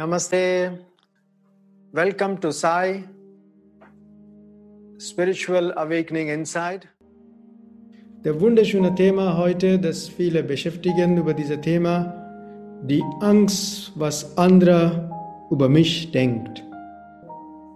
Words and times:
Namaste. 0.00 0.78
Welcome 1.92 2.40
to 2.40 2.50
Sai 2.52 3.04
Spiritual 4.98 5.74
Awakening 5.76 6.28
Inside. 6.28 6.88
Der 8.24 8.40
wunderschöne 8.40 8.94
Thema 8.94 9.36
heute, 9.36 9.78
das 9.78 10.08
viele 10.08 10.42
beschäftigen 10.42 11.18
über 11.18 11.34
dieses 11.34 11.60
Thema, 11.60 12.14
die 12.84 13.02
Angst, 13.20 13.92
was 13.94 14.38
andere 14.38 15.10
über 15.50 15.68
mich 15.68 16.10
denkt. 16.12 16.64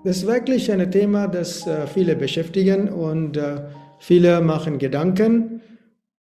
Das 0.04 0.16
ist 0.16 0.26
wirklich 0.26 0.72
ein 0.72 0.90
Thema, 0.90 1.28
das 1.28 1.66
äh, 1.66 1.86
viele 1.86 2.16
beschäftigen 2.16 2.88
und 2.88 3.36
äh, 3.36 3.60
viele 3.98 4.40
machen 4.40 4.78
Gedanken. 4.78 5.60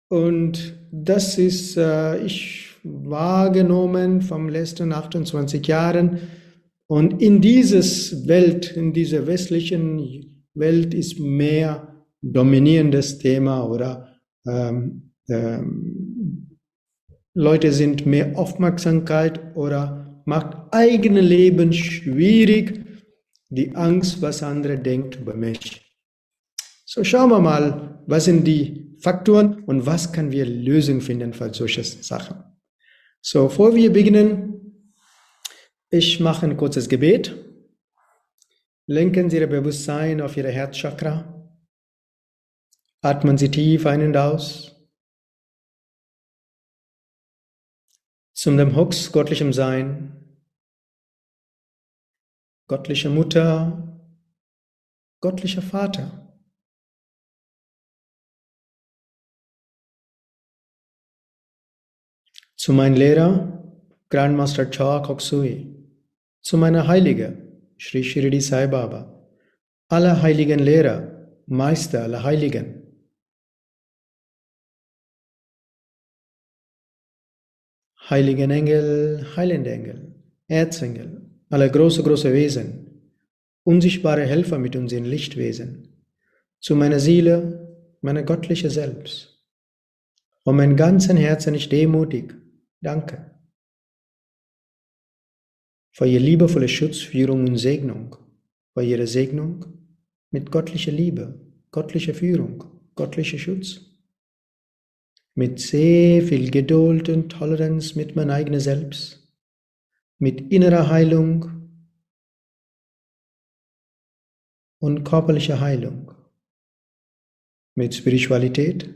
Und 0.10 0.74
das 0.92 1.38
ist, 1.38 1.78
äh, 1.78 2.18
ich 2.18 2.63
wahrgenommen 2.84 4.22
vom 4.22 4.50
letzten 4.50 4.92
28 4.92 5.66
Jahren. 5.66 6.20
Und 6.88 7.22
in 7.22 7.42
dieses 7.42 8.28
Welt, 8.28 8.76
in 8.76 8.94
dieser 8.94 9.26
westlichen 9.26 10.46
Welt 10.54 10.94
ist 10.94 11.20
mehr 11.20 12.06
dominierendes 12.22 13.18
Thema 13.18 13.64
oder 13.64 14.20
ähm, 14.46 15.14
ähm, 15.30 16.60
Leute 17.34 17.72
sind 17.72 18.06
mehr 18.06 18.38
Aufmerksamkeit 18.38 19.56
oder 19.56 20.22
macht 20.26 20.56
eigene 20.72 21.22
Leben 21.22 21.74
schwierig, 21.74 22.86
die 23.50 23.76
Angst, 23.76 24.22
was 24.22 24.44
andere 24.44 24.78
denkt 24.78 25.20
über 25.20 25.34
mich. 25.34 25.82
So 26.86 27.04
schauen 27.04 27.32
wir 27.32 27.40
mal, 27.40 28.04
was 28.06 28.26
sind 28.26 28.46
die 28.46 28.96
Faktoren 29.00 29.64
und 29.64 29.86
was 29.86 30.12
können 30.14 30.32
wir 30.32 30.46
Lösungen 30.46 31.02
finden 31.02 31.34
für 31.34 31.54
solche 31.54 31.84
Sachen. 31.84 32.53
So, 33.26 33.48
bevor 33.48 33.74
wir 33.74 33.94
beginnen, 33.94 35.00
ich 35.90 36.20
mache 36.20 36.46
ein 36.46 36.58
kurzes 36.58 36.90
Gebet. 36.90 37.34
Lenken 38.86 39.30
Sie 39.30 39.38
Ihr 39.38 39.48
Bewusstsein 39.48 40.20
auf 40.20 40.36
Ihre 40.36 40.52
Herzchakra. 40.52 41.50
Atmen 43.02 43.38
Sie 43.38 43.50
tief 43.50 43.86
ein 43.86 44.02
und 44.02 44.18
aus. 44.18 44.76
Zum 48.34 48.58
dem 48.58 48.76
Hux 48.76 49.10
göttlichem 49.14 49.54
Sein, 49.54 50.38
göttliche 52.68 53.10
Mutter, 53.10 54.02
göttlicher 55.22 55.62
Vater. 55.62 56.23
Zu 62.64 62.72
meinem 62.72 62.96
Lehrer, 62.96 63.62
Grandmaster 64.10 64.72
Cha 64.72 65.02
Koksui, 65.02 65.68
zu 66.42 66.56
meiner 66.56 66.88
Heilige, 66.88 67.38
Sri 67.78 68.06
Shirdi 68.06 68.40
Sai 68.40 68.68
Baba, 68.68 69.02
alle 69.90 70.22
heiligen 70.22 70.60
Lehrer, 70.60 71.28
Meister 71.46 72.04
aller 72.04 72.24
Heiligen, 72.24 72.68
Heiligen 78.10 78.50
Engel, 78.50 79.28
Heilende 79.36 79.70
Engel, 79.70 80.16
Erzengel, 80.48 81.22
alle 81.50 81.70
große, 81.70 82.02
große 82.02 82.32
Wesen, 82.32 83.12
unsichtbare 83.66 84.26
Helfer 84.26 84.58
mit 84.58 84.78
uns 84.78 84.94
in 84.94 85.04
Lichtwesen, 85.04 86.06
zu 86.62 86.78
meiner 86.78 87.02
Seele, 87.02 87.98
meiner 88.00 88.24
göttliche 88.24 88.70
Selbst. 88.70 89.44
Und 90.46 90.56
mein 90.56 90.78
ganzen 90.78 91.18
Herzen 91.18 91.56
ist 91.56 91.70
demutig, 91.70 92.34
Danke. 92.84 93.32
Für 95.96 96.06
Ihre 96.06 96.22
liebevolle 96.22 96.68
Schutz, 96.68 97.00
Führung 97.00 97.48
und 97.48 97.58
Segnung, 97.58 98.18
für 98.74 98.84
Ihre 98.84 99.08
Segnung 99.08 99.66
mit 100.32 100.52
göttlicher 100.52 100.92
Liebe, 100.92 101.40
göttlicher 101.72 102.14
Führung, 102.14 102.66
göttlicher 102.96 103.38
Schutz, 103.38 103.80
mit 105.34 105.62
sehr 105.62 106.24
viel 106.24 106.52
Geduld 106.52 107.08
und 107.08 107.30
Toleranz 107.30 107.96
mit 107.96 108.18
meinem 108.18 108.32
eigenen 108.32 108.60
Selbst, 108.60 109.34
mit 110.18 110.52
innerer 110.52 110.90
Heilung 110.90 111.70
und 114.80 115.06
körperlicher 115.06 115.62
Heilung, 115.62 116.12
mit 117.76 117.96
Spiritualität 117.96 118.94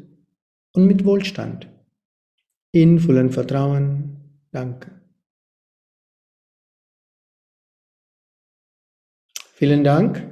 und 0.73 0.87
mit 0.87 1.05
Wohlstand 1.05 1.69
in 2.81 2.99
vollem 2.99 3.31
Vertrauen. 3.31 4.17
Danke. 4.51 4.91
Vielen 9.53 9.83
Dank. 9.83 10.23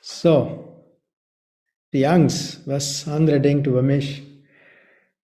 So, 0.00 0.66
die 1.92 2.06
Angst, 2.06 2.66
was 2.66 3.06
andere 3.06 3.40
denken 3.40 3.68
über 3.70 3.82
mich, 3.82 4.22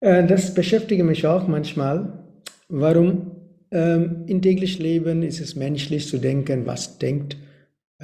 äh, 0.01 0.27
das 0.27 0.53
beschäftigt 0.53 1.03
mich 1.05 1.27
auch 1.27 1.49
manchmal. 1.49 2.25
Warum 2.69 3.33
ähm, 3.71 4.25
im 4.27 4.43
täglichen 4.43 4.83
Leben 4.83 5.23
ist 5.23 5.41
es 5.41 5.57
menschlich 5.57 6.09
zu 6.09 6.19
denken, 6.19 6.67
was 6.67 6.99
denkt 6.99 7.37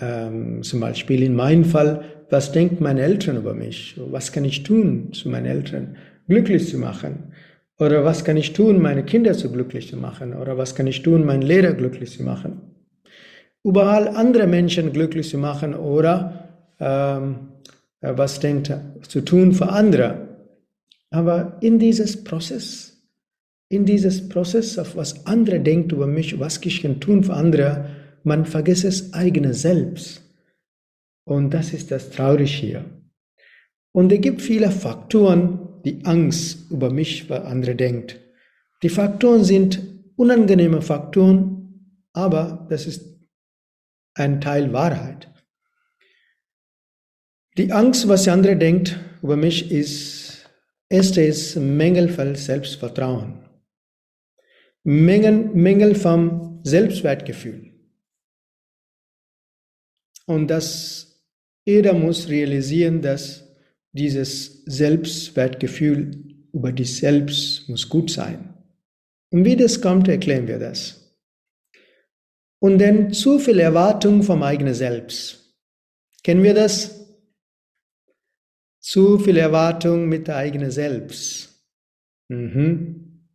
ähm, 0.00 0.62
zum 0.62 0.80
Beispiel 0.80 1.22
in 1.22 1.34
meinem 1.34 1.64
Fall, 1.64 2.17
was 2.31 2.53
denkt 2.53 2.81
meine 2.81 3.03
Eltern 3.03 3.37
über 3.37 3.55
mich? 3.55 3.99
Was 4.11 4.33
kann 4.33 4.44
ich 4.44 4.62
tun, 4.62 5.12
zu 5.12 5.28
meinen 5.28 5.47
Eltern 5.47 5.97
glücklich 6.28 6.69
zu 6.69 6.78
machen? 6.78 7.33
Oder 7.78 8.05
was 8.05 8.25
kann 8.25 8.37
ich 8.37 8.53
tun, 8.53 8.83
meine 8.83 9.05
Kinder 9.05 9.34
zu 9.34 9.50
glücklich 9.50 9.89
zu 9.89 9.97
machen? 9.97 10.34
Oder 10.34 10.59
was 10.59 10.75
kann 10.75 10.87
ich 10.87 11.03
tun, 11.03 11.25
meinen 11.25 11.43
Lehrer 11.43 11.72
glücklich 11.72 12.11
zu 12.11 12.22
machen? 12.22 12.61
Überall 13.65 14.09
andere 14.09 14.47
Menschen 14.47 14.93
glücklich 14.93 15.28
zu 15.28 15.39
machen 15.39 15.75
oder 15.75 16.49
ähm, 16.81 17.49
was 18.00 18.41
denkt 18.41 18.72
zu 19.03 19.21
tun 19.21 19.53
für 19.53 19.69
andere. 19.69 20.28
Aber 21.10 21.56
in 21.60 21.78
dieses 21.78 22.22
Prozess, 22.22 23.03
in 23.69 23.84
dieses 23.84 24.28
Prozess, 24.28 24.78
auf 24.78 24.97
was 24.97 25.27
andere 25.27 25.60
denkt 25.60 25.93
über 25.93 26.06
mich, 26.06 26.39
was 26.39 26.60
ich 26.65 26.83
kann 26.83 27.00
tun 27.00 27.25
für 27.25 27.34
andere, 27.34 27.87
man 28.25 28.45
vergisst 28.45 28.84
es 28.84 29.12
eigene 29.15 29.55
Selbst. 29.55 30.28
Und 31.28 31.50
das 31.50 31.75
ist 31.75 31.91
das 31.91 32.09
Traurige 32.09 32.50
hier. 32.50 32.84
Und 33.93 34.11
es 34.11 34.21
gibt 34.22 34.41
viele 34.41 34.71
Faktoren, 34.71 35.83
die 35.84 36.03
Angst 36.06 36.71
über 36.71 36.89
mich, 36.89 37.25
über 37.25 37.44
andere 37.44 37.77
denkt. 37.77 38.19
Die 38.83 38.89
Faktoren 38.89 39.44
sind 39.44 39.78
unangenehme 40.16 40.81
Faktoren, 40.81 42.06
aber 42.15 42.66
das 42.71 42.87
ist 42.87 43.21
ein 44.15 44.41
Teil 44.41 44.72
Wahrheit. 44.72 45.28
Die 47.59 47.72
Angst, 47.72 48.09
was 48.09 48.27
andere 48.27 48.56
denkt 48.56 48.99
über 49.21 49.37
mich, 49.37 49.71
ist, 49.71 50.49
erste 50.89 51.21
ist 51.21 51.56
Mängel 51.56 52.09
Selbstvertrauen. 52.37 53.45
Mängel, 54.83 55.50
Mängel 55.53 55.95
vom 55.95 56.60
Selbstwertgefühl. 56.65 57.75
Und 60.25 60.49
das 60.49 61.07
jeder 61.68 61.92
muss 61.92 62.30
realisieren, 62.30 63.02
dass 63.02 63.46
dieses 63.92 64.64
Selbstwertgefühl 64.64 66.24
über 66.52 66.72
dich 66.72 66.96
selbst 66.96 67.68
muss 67.68 67.88
gut 67.90 68.10
sein. 68.10 68.54
Und 69.30 69.44
wie 69.44 69.54
das 69.54 69.82
kommt, 69.82 70.08
erklären 70.08 70.48
wir 70.48 70.58
das. 70.58 71.14
Und 72.58 72.78
dann 72.78 73.12
zu 73.12 73.38
viel 73.38 73.60
Erwartung 73.60 74.22
vom 74.22 74.42
eigenen 74.42 74.72
Selbst. 74.72 75.54
Kennen 76.24 76.42
wir 76.42 76.54
das? 76.54 77.06
Zu 78.80 79.18
viel 79.18 79.36
Erwartung 79.36 80.09
mit 80.09 80.26
der 80.26 80.36
eigenen 80.36 80.71
Selbst. 80.71 81.62
Mhm. 82.28 83.26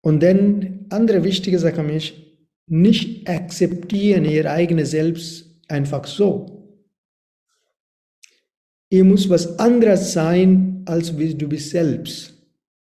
Und 0.00 0.22
dann 0.22 0.86
andere 0.88 1.22
wichtige 1.22 1.58
Sache 1.58 1.82
mich, 1.82 2.25
nicht 2.66 3.28
akzeptieren 3.28 4.24
ihr 4.24 4.50
eigenes 4.50 4.90
Selbst 4.90 5.46
einfach 5.68 6.06
so. 6.06 6.56
Ihr 8.90 9.04
muss 9.04 9.28
was 9.28 9.58
anderes 9.58 10.12
sein, 10.12 10.82
als 10.86 11.18
wie 11.18 11.34
du 11.34 11.48
bist 11.48 11.70
selbst. 11.70 12.34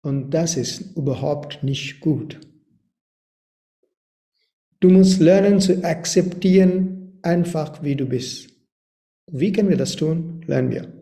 Und 0.03 0.31
das 0.31 0.57
ist 0.57 0.97
überhaupt 0.97 1.63
nicht 1.63 2.01
gut. 2.01 2.41
Du 4.81 4.91
musst 4.91 5.21
lernen 5.21 5.61
zu 5.61 5.83
akzeptieren, 5.83 7.19
einfach 7.23 7.83
wie 7.83 7.97
du 7.97 8.05
bist. 8.05 8.51
Wie 9.31 9.51
können 9.51 9.71
wir 9.71 9.79
das 9.79 9.97
tun? 9.97 10.43
Lernen 10.47 10.71
wir. 10.71 10.93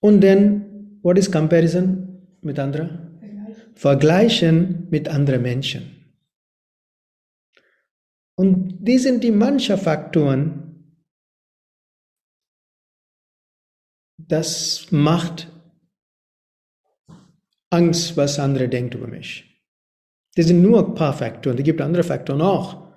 Und 0.00 0.20
dann, 0.22 0.98
what 1.02 1.16
is 1.18 1.32
comparison 1.32 2.26
mit 2.42 2.58
anderen? 2.58 3.18
Vergleichen 3.74 4.86
mit 4.90 5.08
anderen 5.08 5.42
Menschen. 5.42 5.99
Und 8.36 8.78
die 8.80 8.98
sind 8.98 9.22
die 9.22 9.32
mancher 9.32 9.76
Faktoren, 9.76 10.70
das 14.16 14.86
macht 14.90 15.48
Angst, 17.70 18.16
was 18.16 18.38
andere 18.38 18.68
denken 18.68 18.98
über 18.98 19.08
mich. 19.08 19.46
Das 20.36 20.46
sind 20.46 20.62
nur 20.62 20.86
ein 20.86 20.94
paar 20.94 21.12
Faktoren, 21.12 21.58
es 21.58 21.64
gibt 21.64 21.80
andere 21.80 22.04
Faktoren 22.04 22.40
auch. 22.40 22.90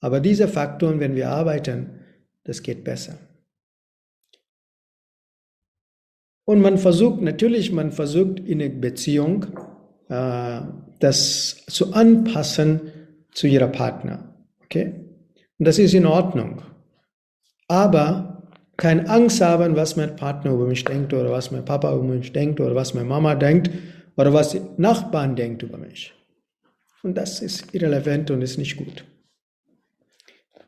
Aber 0.00 0.20
diese 0.20 0.48
Faktoren, 0.48 0.98
wenn 1.00 1.14
wir 1.14 1.30
arbeiten, 1.30 2.00
das 2.44 2.62
geht 2.62 2.82
besser. 2.82 3.18
Und 6.44 6.60
man 6.60 6.76
versucht, 6.76 7.22
natürlich, 7.22 7.70
man 7.70 7.92
versucht 7.92 8.40
in 8.40 8.60
einer 8.60 8.74
Beziehung, 8.74 9.46
äh, 10.08 10.60
das 10.98 11.64
zu 11.66 11.92
anpassen 11.92 12.80
zu 13.30 13.46
ihrer 13.46 13.68
Partner. 13.68 14.31
Okay? 14.72 14.94
Und 15.58 15.68
das 15.68 15.78
ist 15.78 15.92
in 15.92 16.06
Ordnung. 16.06 16.62
Aber 17.68 18.42
keine 18.78 19.06
Angst 19.08 19.40
haben, 19.42 19.76
was 19.76 19.96
mein 19.96 20.16
Partner 20.16 20.52
über 20.52 20.66
mich 20.66 20.82
denkt 20.84 21.12
oder 21.12 21.30
was 21.30 21.50
mein 21.50 21.64
Papa 21.64 21.94
über 21.94 22.04
mich 22.04 22.32
denkt 22.32 22.58
oder 22.58 22.74
was 22.74 22.94
meine 22.94 23.06
Mama 23.06 23.34
denkt 23.34 23.70
oder 24.16 24.32
was 24.32 24.50
die 24.50 24.62
Nachbarn 24.78 25.36
denkt 25.36 25.62
über 25.62 25.76
mich. 25.76 26.14
Und 27.02 27.18
das 27.18 27.42
ist 27.42 27.74
irrelevant 27.74 28.30
und 28.30 28.40
ist 28.40 28.56
nicht 28.56 28.76
gut. 28.78 29.04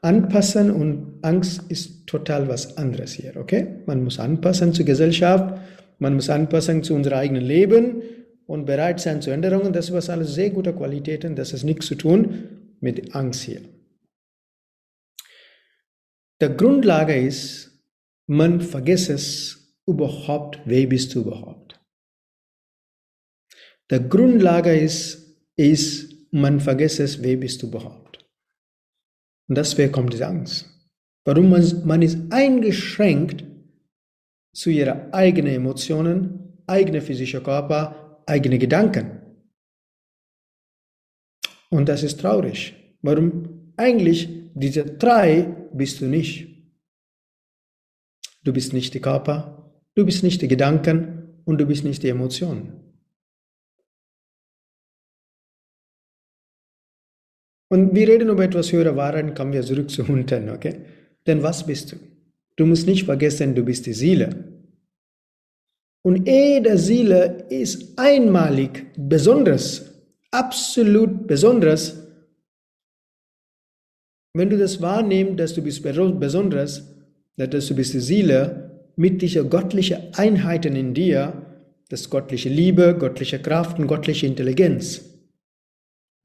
Anpassen 0.03 0.71
und 0.71 1.19
Angst 1.23 1.63
ist 1.71 2.07
total 2.07 2.47
was 2.49 2.77
anderes 2.77 3.15
hier, 3.15 3.37
okay? 3.37 3.67
Man 3.87 4.05
muss 4.05 4.19
anpassen 4.19 4.75
zur 4.75 4.85
Gesellschaft, 4.85 5.59
man 5.99 6.15
muss 6.15 6.29
anpassen 6.29 6.83
zu 6.83 6.95
unserem 6.95 7.19
eigenen 7.19 7.43
Leben 7.43 8.03
und 8.47 8.67
bereit 8.67 9.01
sein 9.01 9.23
zu 9.23 9.31
Änderungen. 9.31 9.73
Das 9.73 9.87
ist 9.87 9.95
was 9.95 10.11
alles 10.11 10.35
sehr 10.35 10.51
gute 10.51 10.75
Qualitäten, 10.75 11.35
das 11.35 11.55
hat 11.55 11.65
nichts 11.65 11.87
zu 11.87 11.95
tun 11.95 12.35
mit 12.81 13.15
Angst 13.15 13.45
hier. 13.45 13.63
Der 16.45 16.55
Grundlage 16.55 17.17
ist, 17.17 17.73
man 18.27 18.61
vergisst 18.61 19.09
es 19.09 19.79
überhaupt, 19.87 20.61
wer 20.67 20.87
bist 20.87 21.15
du 21.15 21.23
überhaupt? 21.23 21.81
Der 23.89 24.01
Grundlage 24.01 24.79
ist, 24.79 25.41
ist, 25.57 26.13
man 26.33 26.61
vergisst 26.61 27.01
es, 27.01 27.23
wer 27.23 27.39
bist 27.39 27.63
du 27.63 27.69
überhaupt? 27.69 28.27
Und 29.49 29.57
deswegen 29.57 29.91
kommt 29.91 30.13
diese 30.13 30.27
Angst. 30.27 30.69
Warum 31.25 31.49
man, 31.49 31.87
man 31.87 32.03
ist 32.03 32.19
eingeschränkt 32.31 33.43
zu 34.55 34.69
ihren 34.69 35.15
eigenen 35.15 35.55
Emotionen, 35.55 36.63
eigene 36.67 37.01
physische 37.01 37.43
Körper, 37.43 38.23
eigene 38.27 38.59
Gedanken. 38.59 39.47
Und 41.71 41.89
das 41.89 42.03
ist 42.03 42.21
traurig. 42.21 42.75
Warum? 43.01 43.73
Eigentlich 43.79 44.44
diese 44.55 44.85
drei 44.85 45.43
bist 45.73 46.01
du 46.01 46.07
nicht. 46.07 46.49
Du 48.45 48.53
bist 48.53 48.73
nicht 48.73 48.95
der 48.95 49.01
Körper, 49.01 49.73
du 49.95 50.05
bist 50.05 50.23
nicht 50.23 50.41
die 50.43 50.49
Gedanken 50.49 51.41
und 51.45 51.59
du 51.59 51.67
bist 51.67 51.85
nicht 51.85 52.03
die 52.03 52.09
Emotionen. 52.09 52.81
Und 57.69 57.95
wir 57.95 58.07
reden 58.07 58.29
über 58.29 58.45
etwas 58.45 58.71
höhere 58.71 58.95
Wahrheit, 58.95 59.35
kommen 59.35 59.53
wir 59.53 59.63
zurück 59.63 59.91
zu 59.91 60.05
unten, 60.05 60.51
okay? 60.51 60.81
Denn 61.27 61.43
was 61.43 61.67
bist 61.67 61.93
du? 61.93 61.97
Du 62.57 62.67
musst 62.67 62.87
nicht 62.87 63.05
vergessen, 63.05 63.55
du 63.55 63.65
bist 63.65 63.87
die 63.87 63.95
Seele. 63.95 64.31
Und 66.03 66.29
jede 66.29 66.79
Seele 66.79 67.47
ist 67.49 67.99
einmalig, 67.99 68.87
besonders, 68.97 69.91
absolut 70.31 71.27
besonders. 71.27 72.04
Wenn 74.37 74.51
du 74.51 74.59
das 74.59 74.81
wahrnimmst, 74.81 75.39
dass 75.39 75.55
du 75.55 75.63
bist 75.63 75.83
besonders, 75.83 76.93
dass 77.37 77.69
du 77.69 77.75
bist 77.75 77.95
die 77.95 78.01
Seele 78.01 78.71
mit 78.97 79.23
dieser 79.23 79.45
göttlichen 79.45 79.99
Einheiten 80.13 80.75
in 80.75 80.93
dir, 80.93 81.47
das 81.89 82.11
göttliche 82.11 82.49
Liebe, 82.49 82.97
göttliche 82.99 83.39
Kraft 83.39 83.79
und 83.79 83.87
göttliche 83.87 84.27
Intelligenz. 84.27 85.05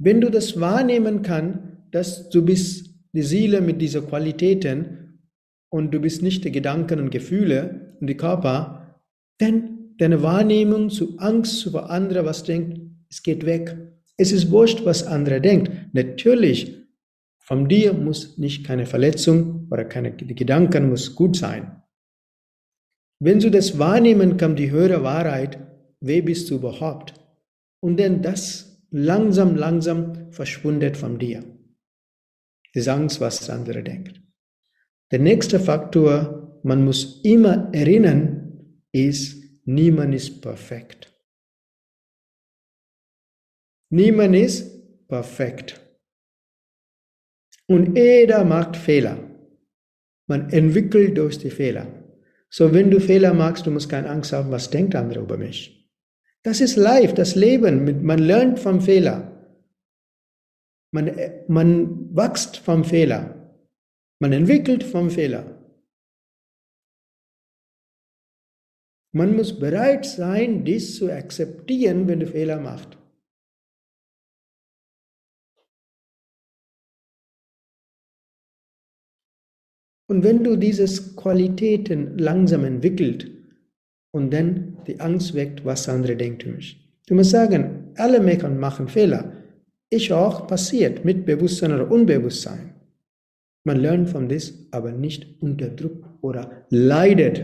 Wenn 0.02 0.22
du 0.22 0.32
das 0.32 0.60
wahrnehmen 0.60 1.22
kannst, 1.22 1.60
dass 1.92 2.30
du 2.30 2.44
bist 2.44 2.90
die 3.14 3.22
Seele 3.22 3.62
mit 3.62 3.82
diesen 3.82 4.08
Qualitäten 4.08 5.20
und 5.70 5.94
du 5.94 6.00
bist 6.00 6.24
nicht 6.24 6.44
die 6.46 6.52
Gedanken 6.52 7.00
und 7.00 7.12
Gefühle 7.12 7.96
und 8.00 8.08
die 8.08 8.18
Körper, 8.18 8.96
dann 9.38 9.96
deine 9.98 10.24
Wahrnehmung 10.24 10.90
zu 10.90 11.18
Angst 11.18 11.66
über 11.66 11.90
andere, 11.90 12.26
was 12.26 12.44
denkt, 12.44 12.80
es 13.10 13.22
geht 13.22 13.46
weg. 13.46 13.78
Es 14.18 14.32
ist 14.32 14.50
wurscht, 14.50 14.86
was 14.86 15.04
andere 15.04 15.42
denkt. 15.42 15.72
Natürlich, 15.94 16.79
von 17.50 17.68
dir 17.68 17.94
muss 17.94 18.38
nicht 18.38 18.64
keine 18.64 18.86
Verletzung 18.86 19.68
oder 19.72 19.84
keine 19.84 20.16
Gedanken 20.16 20.88
muss 20.88 21.16
gut 21.16 21.36
sein. 21.36 21.82
Wenn 23.20 23.40
du 23.40 23.50
das 23.50 23.80
wahrnehmen 23.80 24.38
kannst, 24.38 24.60
die 24.60 24.70
höhere 24.70 25.02
Wahrheit, 25.02 25.58
wer 26.00 26.22
bist 26.22 26.52
du 26.52 26.58
überhaupt? 26.58 27.16
Und 27.80 28.00
dann 28.00 28.22
das 28.22 28.86
langsam, 28.92 29.56
langsam 29.56 30.32
verschwundet 30.32 30.96
von 30.96 31.18
dir. 31.18 31.44
Die 32.76 32.88
Angst, 32.88 33.20
was 33.20 33.48
der 33.48 33.56
andere 33.56 33.82
denkt. 33.82 34.22
Der 35.12 35.18
nächste 35.18 35.60
Faktor, 35.60 36.62
man 36.62 36.86
muss 36.86 37.22
immer 37.24 37.74
erinnern, 37.74 38.84
ist, 38.92 39.44
niemand 39.66 40.14
ist 40.14 40.40
perfekt. 40.40 41.12
Niemand 43.90 44.36
ist 44.36 45.08
perfekt. 45.08 45.89
Und 47.70 47.96
jeder 47.96 48.46
macht 48.46 48.76
Fehler. 48.76 49.18
Man 50.28 50.50
entwickelt 50.50 51.16
durch 51.18 51.38
die 51.38 51.52
Fehler. 51.52 51.86
So, 52.50 52.74
wenn 52.74 52.90
du 52.90 53.00
Fehler 53.00 53.34
machst, 53.36 53.68
du 53.68 53.72
musst 53.72 53.90
keine 53.90 54.10
Angst 54.10 54.34
haben, 54.34 54.50
was 54.50 54.72
denkt 54.72 54.96
andere 54.96 55.20
über 55.20 55.38
mich. 55.38 55.88
Das 56.42 56.62
ist 56.62 56.78
live, 56.78 57.14
das 57.14 57.36
Leben. 57.36 58.04
Man 58.04 58.20
lernt 58.20 58.60
vom 58.60 58.82
Fehler. 58.82 59.56
Man, 60.92 61.12
man 61.48 62.16
wächst 62.16 62.58
vom 62.58 62.84
Fehler. 62.84 63.56
Man 64.20 64.34
entwickelt 64.34 64.84
vom 64.84 65.12
Fehler. 65.12 65.64
Man 69.12 69.36
muss 69.36 69.60
bereit 69.60 70.06
sein, 70.06 70.66
dies 70.66 70.96
zu 70.98 71.12
akzeptieren, 71.12 72.08
wenn 72.08 72.20
du 72.20 72.28
Fehler 72.28 72.60
machst. 72.60 72.99
Und 80.10 80.24
wenn 80.24 80.44
du 80.44 80.56
diese 80.56 80.88
Qualitäten 81.16 82.18
langsam 82.18 82.66
entwickelt 82.66 83.30
und 84.12 84.34
dann 84.34 84.78
die 84.88 85.00
Angst 85.00 85.36
weckt, 85.36 85.64
was 85.64 85.88
andere 85.88 86.16
denken 86.16 86.56
mich. 86.56 87.00
Du 87.06 87.14
musst 87.14 87.30
sagen, 87.30 87.94
alle 87.96 88.20
Meckern 88.20 88.60
machen 88.60 88.88
Fehler. 88.88 89.32
Ich 89.92 90.12
auch, 90.12 90.48
passiert, 90.48 91.06
mit 91.06 91.28
Bewusstsein 91.28 91.74
oder 91.74 91.92
Unbewusstsein. 91.92 92.74
Man 93.66 93.78
lernt 93.78 94.10
von 94.10 94.28
das, 94.28 94.54
aber 94.72 94.92
nicht 94.92 95.42
unter 95.44 95.70
Druck 95.70 96.04
oder 96.22 96.66
leidet. 96.70 97.44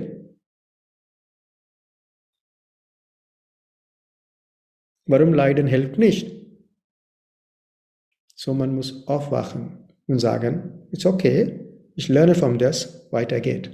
Warum 5.07 5.33
leiden 5.33 5.67
hilft 5.67 5.99
nicht? 5.99 6.31
So 8.33 8.55
man 8.55 8.73
muss 8.73 9.07
aufwachen 9.07 9.87
und 10.07 10.17
sagen, 10.17 10.87
it's 10.91 11.05
okay, 11.05 11.64
ich 11.95 12.09
lerne 12.09 12.35
von 12.35 12.57
das, 12.57 13.11
weiter 13.11 13.39
geht. 13.39 13.71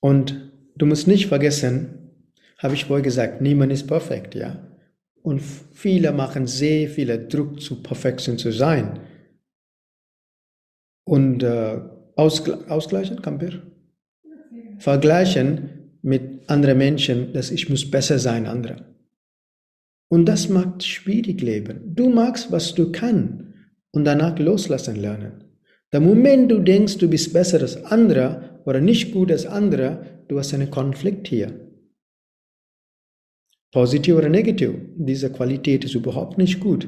Und 0.00 0.52
du 0.76 0.86
musst 0.86 1.06
nicht 1.06 1.26
vergessen, 1.26 2.10
habe 2.58 2.74
ich 2.74 2.88
wohl 2.88 3.02
gesagt, 3.02 3.40
niemand 3.40 3.72
ist 3.72 3.86
perfekt, 3.86 4.34
ja. 4.34 4.70
Und 5.22 5.40
viele 5.40 6.12
machen 6.12 6.46
sehr 6.46 6.88
viel 6.90 7.28
Druck, 7.28 7.60
zu 7.60 7.82
Perfektion 7.82 8.36
zu 8.36 8.52
sein. 8.52 9.00
Und 11.04 11.42
äh, 11.42 11.80
ausgl 12.16 12.64
ausgleichen, 12.68 13.22
Kampir? 13.22 13.62
Vergleichen 14.78 15.98
mit 16.02 16.48
anderen 16.50 16.78
Menschen, 16.78 17.32
dass 17.32 17.50
ich 17.50 17.70
muss 17.70 17.90
besser 17.90 18.18
sein, 18.18 18.46
andere. 18.46 18.94
Und 20.08 20.26
das 20.26 20.48
macht 20.48 20.84
schwierig 20.84 21.40
Leben. 21.40 21.94
Du 21.94 22.10
magst, 22.10 22.52
was 22.52 22.74
du 22.74 22.92
kannst 22.92 23.53
und 23.94 24.04
danach 24.04 24.38
loslassen 24.38 24.96
lernen. 24.96 25.44
Der 25.92 26.00
Moment 26.00 26.50
du 26.50 26.58
denkst, 26.58 26.98
du 26.98 27.08
bist 27.08 27.32
besser 27.32 27.60
als 27.60 27.82
andere, 27.84 28.60
oder 28.64 28.80
nicht 28.80 29.12
gut 29.12 29.30
als 29.30 29.46
andere, 29.46 30.24
du 30.28 30.38
hast 30.38 30.52
einen 30.54 30.70
Konflikt 30.70 31.28
hier. 31.28 31.60
Positiv 33.72 34.16
oder 34.16 34.28
negativ, 34.28 34.72
diese 34.96 35.30
Qualität 35.30 35.84
ist 35.84 35.94
überhaupt 35.94 36.38
nicht 36.38 36.60
gut. 36.60 36.86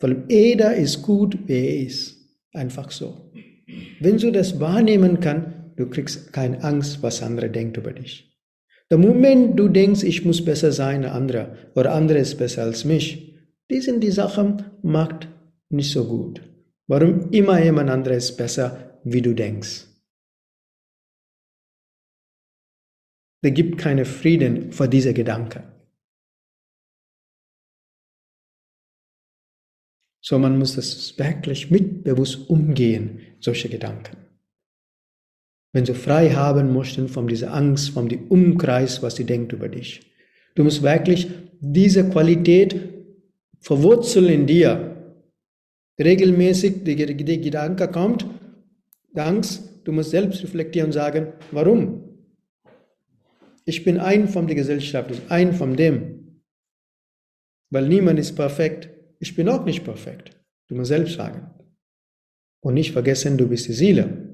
Weil 0.00 0.24
jeder 0.28 0.74
ist 0.74 1.02
gut, 1.02 1.38
wer 1.46 1.62
er 1.62 1.80
ist. 1.80 2.18
Einfach 2.52 2.90
so. 2.90 3.32
Wenn 4.00 4.18
du 4.18 4.30
das 4.30 4.60
wahrnehmen 4.60 5.20
kannst, 5.20 5.48
du 5.76 5.88
kriegst 5.88 6.32
keine 6.32 6.62
Angst, 6.62 7.02
was 7.02 7.22
andere 7.22 7.50
denken 7.50 7.80
über 7.80 7.92
dich. 7.92 8.34
Der 8.90 8.98
Moment 8.98 9.58
du 9.58 9.68
denkst, 9.68 10.02
ich 10.02 10.24
muss 10.24 10.44
besser 10.44 10.72
sein 10.72 11.04
als 11.04 11.14
andere 11.14 11.56
oder 11.74 11.92
andere 11.92 12.18
ist 12.18 12.36
besser 12.36 12.62
als 12.62 12.84
mich, 12.84 13.34
die 13.70 13.80
sind 13.80 14.04
die 14.04 14.10
Sachen, 14.10 14.62
macht 14.82 15.28
nicht 15.70 15.92
so 15.92 16.06
gut. 16.06 16.42
Warum 16.86 17.30
immer 17.30 17.62
jemand 17.62 17.90
anderes 17.90 18.36
besser 18.36 19.00
wie 19.04 19.22
du 19.22 19.34
denkst. 19.34 19.86
Da 23.42 23.50
gibt 23.50 23.78
keinen 23.78 24.06
Frieden 24.06 24.72
vor 24.72 24.88
dieser 24.88 25.12
Gedanke. 25.12 25.70
So 30.22 30.38
man 30.38 30.58
muss 30.58 30.76
das 30.76 31.18
wirklich 31.18 31.70
mitbewusst 31.70 32.48
umgehen, 32.48 33.20
solche 33.40 33.68
Gedanken. 33.68 34.16
Wenn 35.74 35.84
du 35.84 35.94
frei 35.94 36.30
haben 36.30 36.72
möchten 36.72 37.08
von 37.08 37.28
dieser 37.28 37.52
Angst, 37.52 37.90
von 37.90 38.08
dem 38.08 38.28
Umkreis, 38.28 39.02
was 39.02 39.16
sie 39.16 39.26
denkt 39.26 39.52
über 39.52 39.68
dich. 39.68 40.10
Du 40.54 40.64
musst 40.64 40.82
wirklich 40.82 41.28
diese 41.60 42.08
Qualität 42.08 42.76
verwurzeln 43.60 44.28
in 44.28 44.46
dir. 44.46 44.93
Regelmäßig 45.98 46.84
die, 46.84 46.96
die 46.96 47.40
Gedanke 47.40 47.88
kommt, 47.88 48.26
Angst, 49.14 49.80
du 49.84 49.92
musst 49.92 50.10
selbst 50.10 50.42
reflektieren 50.42 50.88
und 50.88 50.92
sagen, 50.92 51.32
warum? 51.52 52.04
Ich 53.64 53.84
bin 53.84 53.98
ein 53.98 54.28
von 54.28 54.46
der 54.46 54.56
Gesellschaft, 54.56 55.10
ein 55.28 55.52
von 55.52 55.76
dem. 55.76 56.42
Weil 57.70 57.88
niemand 57.88 58.18
ist 58.18 58.34
perfekt. 58.34 58.90
Ich 59.20 59.34
bin 59.34 59.48
auch 59.48 59.64
nicht 59.64 59.84
perfekt. 59.84 60.30
Du 60.68 60.74
musst 60.74 60.88
selbst 60.88 61.14
sagen. 61.14 61.50
Und 62.60 62.74
nicht 62.74 62.92
vergessen, 62.92 63.38
du 63.38 63.48
bist 63.48 63.68
die 63.68 63.72
Seele. 63.72 64.24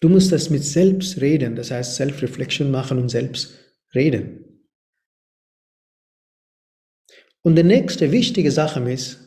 Du 0.00 0.08
musst 0.08 0.32
das 0.32 0.50
mit 0.50 0.64
selbst 0.64 1.20
reden, 1.20 1.54
das 1.54 1.70
heißt 1.70 1.94
Self-Reflection 1.94 2.70
machen 2.70 2.98
und 2.98 3.08
selbst 3.08 3.56
reden. 3.94 4.68
Und 7.42 7.56
die 7.56 7.62
nächste 7.62 8.10
wichtige 8.10 8.50
Sache 8.50 8.80
ist, 8.90 9.21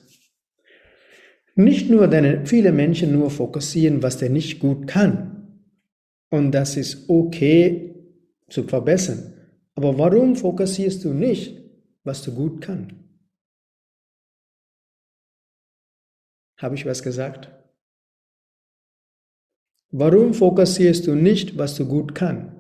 nicht 1.56 1.90
nur 1.90 2.08
deine, 2.08 2.46
viele 2.46 2.72
Menschen 2.72 3.14
nur 3.14 3.32
fokussieren, 3.32 4.04
was 4.04 4.18
der 4.18 4.30
nicht 4.30 4.60
gut 4.60 4.88
kann. 4.88 5.62
Und 6.30 6.52
das 6.52 6.76
ist 6.76 7.10
okay 7.10 7.96
zu 8.50 8.64
verbessern. 8.64 9.34
Aber 9.76 9.98
warum 9.98 10.36
fokussierst 10.36 11.04
du 11.04 11.14
nicht, 11.14 11.62
was 12.04 12.22
du 12.24 12.34
gut 12.34 12.62
kannst? 12.62 12.94
Habe 16.58 16.76
ich 16.76 16.86
was 16.86 17.04
gesagt? 17.04 17.52
Warum 19.92 20.34
fokussierst 20.34 21.08
du 21.08 21.16
nicht, 21.16 21.58
was 21.58 21.76
du 21.76 21.86
gut 21.88 22.16
kannst? 22.16 22.55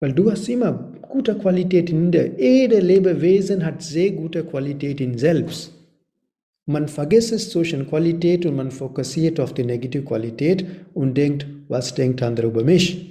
Weil 0.00 0.14
du 0.14 0.30
hast 0.30 0.48
immer 0.48 0.72
gute 1.02 1.36
Qualität 1.36 1.90
in 1.90 2.10
dir. 2.10 2.32
Jede 2.38 2.80
Lebewesen 2.80 3.64
hat 3.64 3.82
sehr 3.82 4.12
gute 4.12 4.44
Qualität 4.44 5.00
in 5.00 5.18
selbst. 5.18 5.72
Man 6.66 6.88
vergisst 6.88 7.32
es 7.32 7.50
solche 7.50 7.84
Qualität 7.84 8.46
und 8.46 8.56
man 8.56 8.70
fokussiert 8.70 9.40
auf 9.40 9.52
die 9.52 9.64
negative 9.64 10.04
Qualität 10.04 10.64
und 10.94 11.14
denkt, 11.16 11.46
was 11.68 11.94
denkt 11.94 12.22
andere 12.22 12.46
über 12.46 12.64
mich? 12.64 13.10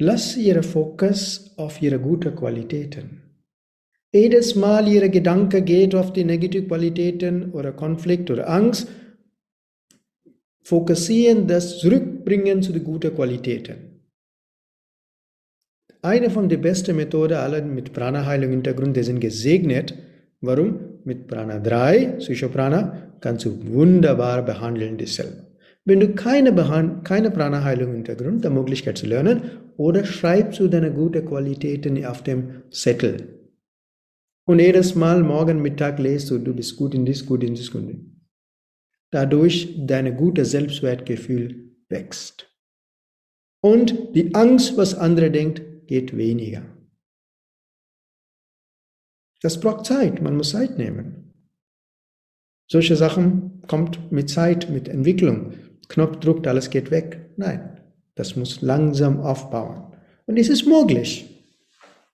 Lass 0.00 0.36
ihre 0.36 0.62
Fokus 0.62 1.52
auf 1.56 1.80
ihre 1.80 2.00
guten 2.00 2.34
Qualitäten. 2.34 3.22
Jedes 4.12 4.54
Mal 4.56 4.88
ihre 4.88 5.10
Gedanke 5.10 5.62
geht 5.62 5.94
auf 5.94 6.12
die 6.12 6.24
negativen 6.24 6.66
Qualitäten 6.66 7.52
oder 7.52 7.72
Konflikt 7.72 8.30
oder 8.30 8.48
Angst, 8.48 8.88
fokussieren 10.64 11.46
das 11.46 11.78
Zurückbringen 11.78 12.62
zu 12.62 12.72
den 12.72 12.84
guten 12.84 13.14
Qualitäten. 13.14 14.00
Eine 16.02 16.30
von 16.30 16.48
den 16.48 16.60
besten 16.60 16.96
Methoden 16.96 17.38
aller 17.38 17.62
mit 17.62 17.92
Prana-Heilung 17.92 18.50
Hintergrund, 18.50 18.96
die 18.96 19.02
sind 19.02 19.20
gesegnet. 19.20 19.94
Warum? 20.40 21.00
Mit 21.04 21.26
Prana 21.26 21.58
3, 21.58 22.16
Psychoprana, 22.18 23.12
kannst 23.20 23.44
du 23.44 23.58
wunderbar 23.72 24.42
behandeln 24.42 24.98
dich 24.98 25.14
selber. 25.14 25.44
Wenn 25.86 26.00
du 26.00 26.14
keine, 26.14 26.54
keine 27.04 27.30
Prana-Heilung 27.30 27.92
Hintergrund, 27.92 28.44
die 28.44 28.50
Möglichkeit 28.50 28.96
zu 28.96 29.06
lernen, 29.06 29.42
oder 29.76 30.04
schreibst 30.04 30.60
du 30.60 30.68
deine 30.68 30.92
guten 30.92 31.26
Qualitäten 31.26 32.04
auf 32.06 32.22
dem 32.22 32.62
Zettel. 32.70 33.50
Und 34.46 34.60
jedes 34.60 34.94
Mal 34.94 35.22
morgen 35.22 35.60
Mittag 35.60 35.98
lest 35.98 36.30
du, 36.30 36.38
du 36.38 36.54
bist 36.54 36.76
gut 36.76 36.94
in 36.94 37.04
dies, 37.04 37.26
gut 37.26 37.42
in 37.42 37.54
dies, 37.54 37.70
gut 37.70 37.82
in 37.82 37.88
dies 37.88 38.13
dadurch 39.14 39.72
dein 39.78 40.16
gutes 40.16 40.50
Selbstwertgefühl 40.50 41.76
wächst. 41.88 42.50
Und 43.60 44.14
die 44.16 44.34
Angst, 44.34 44.76
was 44.76 44.94
andere 44.94 45.30
denkt, 45.30 45.86
geht 45.86 46.16
weniger. 46.16 46.64
Das 49.40 49.60
braucht 49.60 49.86
Zeit, 49.86 50.20
man 50.20 50.36
muss 50.36 50.50
Zeit 50.50 50.78
nehmen. 50.78 51.32
Solche 52.66 52.96
Sachen 52.96 53.62
kommt 53.68 54.10
mit 54.10 54.30
Zeit, 54.30 54.68
mit 54.68 54.88
Entwicklung. 54.88 55.52
Knopfdruck, 55.88 56.44
alles 56.48 56.70
geht 56.70 56.90
weg. 56.90 57.30
Nein, 57.36 57.80
das 58.16 58.34
muss 58.34 58.62
langsam 58.62 59.20
aufbauen. 59.20 59.96
Und 60.26 60.38
es 60.38 60.48
ist 60.48 60.66
möglich. 60.66 61.46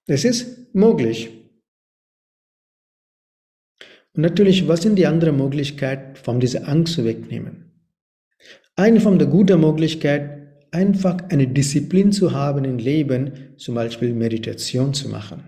Es 0.07 0.25
ist 0.25 0.75
möglich. 0.75 1.40
Und 4.15 4.23
natürlich, 4.23 4.67
was 4.67 4.83
sind 4.83 4.97
die 4.97 5.07
anderen 5.07 5.37
Möglichkeiten, 5.37 6.17
von 6.17 6.41
dieser 6.41 6.69
Angst 6.69 6.95
zu 6.95 7.05
wegnehmen? 7.05 7.73
Eine 8.77 9.01
von 9.01 9.19
der 9.19 9.29
guten 9.29 9.61
Möglichkeit, 9.61 10.41
einfach 10.73 11.19
eine 11.29 11.47
Disziplin 11.47 12.13
zu 12.13 12.33
haben 12.33 12.65
im 12.65 12.79
Leben, 12.79 13.55
zum 13.57 13.75
Beispiel 13.75 14.13
Meditation 14.15 14.95
zu 14.95 15.09
machen. 15.09 15.45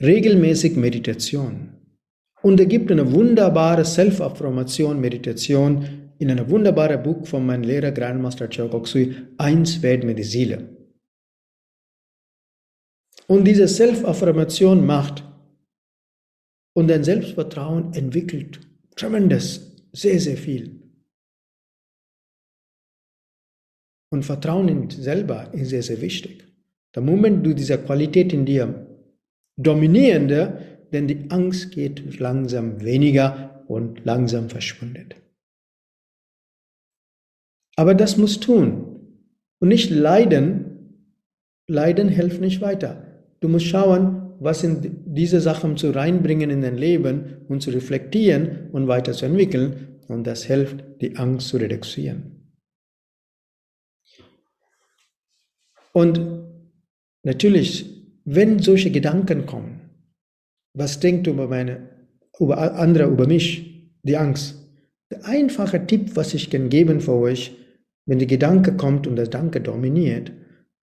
Regelmäßig 0.00 0.76
Meditation. 0.76 1.76
Und 2.42 2.60
es 2.60 2.68
gibt 2.68 2.90
eine 2.90 3.12
wunderbare 3.12 3.84
Self-Affirmation, 3.84 5.00
Meditation 5.00 6.12
in 6.18 6.30
einem 6.30 6.50
wunderbaren 6.50 7.02
Buch 7.02 7.26
von 7.26 7.46
meinem 7.46 7.62
Lehrer 7.62 7.92
Grandmaster 7.92 8.48
Chokoksui, 8.48 9.14
Eins 9.38 9.82
wird 9.82 10.04
mit 10.04 10.18
der 10.18 10.24
Seele. 10.24 10.76
Und 13.26 13.44
diese 13.44 13.68
Self-Affirmation 13.68 14.84
macht, 14.84 15.24
und 16.74 16.88
dein 16.88 17.04
Selbstvertrauen 17.04 17.92
entwickelt 17.94 18.60
tremendous, 18.96 19.76
sehr, 19.92 20.20
sehr 20.20 20.36
viel. 20.36 20.78
Und 24.12 24.24
Vertrauen 24.24 24.68
in 24.68 24.90
selber 24.90 25.52
ist 25.54 25.70
sehr, 25.70 25.82
sehr 25.82 26.00
wichtig. 26.00 26.44
Der 26.94 27.02
Moment 27.02 27.46
du 27.46 27.54
diese 27.54 27.78
Qualität 27.78 28.32
in 28.32 28.44
dir 28.44 28.86
dominierende, 29.56 30.86
denn 30.92 31.06
die 31.06 31.30
Angst 31.30 31.70
geht 31.70 32.18
langsam 32.18 32.80
weniger 32.80 33.64
und 33.68 34.04
langsam 34.04 34.50
verschwindet. 34.50 35.14
Aber 37.76 37.94
das 37.94 38.16
muss 38.16 38.40
tun 38.40 39.16
und 39.60 39.68
nicht 39.68 39.90
leiden. 39.90 40.66
Leiden 41.68 42.08
hilft 42.08 42.40
nicht 42.40 42.60
weiter. 42.60 43.24
Du 43.38 43.48
musst 43.48 43.66
schauen, 43.66 44.19
was 44.40 44.60
sind 44.60 44.90
diese 45.04 45.40
Sachen 45.40 45.76
zu 45.76 45.90
reinbringen 45.90 46.50
in 46.50 46.62
dein 46.62 46.76
Leben 46.76 47.44
und 47.48 47.62
zu 47.62 47.70
reflektieren 47.70 48.70
und 48.72 48.88
weiterzuentwickeln. 48.88 49.98
Und 50.08 50.26
das 50.26 50.44
hilft, 50.44 50.82
die 51.02 51.16
Angst 51.16 51.48
zu 51.48 51.58
reduzieren. 51.58 52.56
Und 55.92 56.20
natürlich, 57.22 57.86
wenn 58.24 58.60
solche 58.60 58.90
Gedanken 58.90 59.44
kommen, 59.44 59.80
was 60.74 61.00
denkt 61.00 61.26
über 61.26 61.46
meine, 61.46 61.88
über 62.38 62.58
andere, 62.76 63.10
über 63.10 63.26
mich, 63.26 63.92
die 64.02 64.16
Angst? 64.16 64.56
Der 65.10 65.26
einfache 65.26 65.86
Tipp, 65.86 66.16
was 66.16 66.32
ich 66.32 66.48
kann 66.48 66.70
geben 66.70 67.00
für 67.00 67.14
euch, 67.14 67.56
wenn 68.06 68.18
die 68.18 68.26
Gedanke 68.26 68.76
kommt 68.76 69.06
und 69.06 69.16
der 69.16 69.26
Gedanke 69.26 69.60
dominiert, 69.60 70.32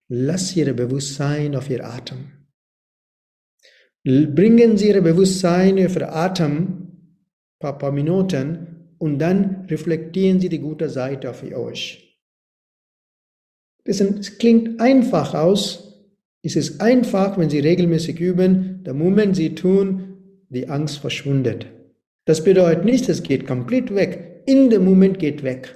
lass 0.10 0.56
ihr 0.56 0.72
Bewusstsein 0.74 1.56
auf 1.56 1.70
ihr 1.70 1.84
Atem. 1.84 2.37
Bringen 4.08 4.78
Sie 4.78 4.88
Ihr 4.88 5.02
Bewusstsein 5.02 5.78
Ihr 5.78 6.16
Atem, 6.16 6.94
paar, 7.60 7.78
paar 7.78 7.92
Minuten, 7.92 8.94
und 9.00 9.20
dann 9.20 9.66
reflektieren 9.66 10.40
Sie 10.40 10.48
die 10.48 10.60
gute 10.60 10.90
Seite 10.90 11.30
auf 11.30 11.44
euch. 11.44 12.18
Es 13.84 14.38
klingt 14.38 14.80
einfach 14.80 15.34
aus. 15.34 16.06
Es 16.42 16.56
ist 16.56 16.80
einfach, 16.80 17.38
wenn 17.38 17.50
Sie 17.50 17.60
regelmäßig 17.60 18.18
üben. 18.22 18.82
Der 18.86 18.94
Moment 18.94 19.36
Sie 19.36 19.56
tun, 19.56 20.46
die 20.48 20.70
Angst 20.70 21.00
verschwindet. 21.00 21.66
Das 22.24 22.42
bedeutet 22.46 22.86
nicht, 22.86 23.10
es 23.10 23.24
geht 23.24 23.46
komplett 23.46 23.94
weg. 23.94 24.44
In 24.46 24.70
dem 24.70 24.86
Moment 24.86 25.20
geht 25.20 25.44
weg. 25.44 25.76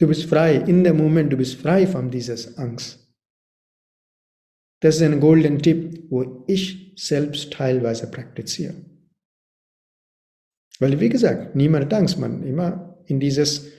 Du 0.00 0.08
bist 0.08 0.24
frei. 0.24 0.56
In 0.56 0.82
dem 0.82 0.96
Moment, 0.96 1.32
du 1.32 1.36
bist 1.36 1.60
frei 1.60 1.86
von 1.86 2.10
dieser 2.10 2.58
Angst. 2.58 3.03
Das 4.80 4.96
ist 4.96 5.02
ein 5.02 5.20
golden 5.20 5.60
Tipp, 5.60 6.04
wo 6.10 6.44
ich 6.46 6.92
selbst 6.96 7.52
teilweise 7.52 8.10
praktiziere. 8.10 8.74
Weil, 10.78 11.00
wie 11.00 11.08
gesagt, 11.08 11.54
niemand 11.54 11.92
Angst, 11.92 12.18
man 12.18 12.42
immer 12.42 12.98
in 13.06 13.20
dieses 13.20 13.70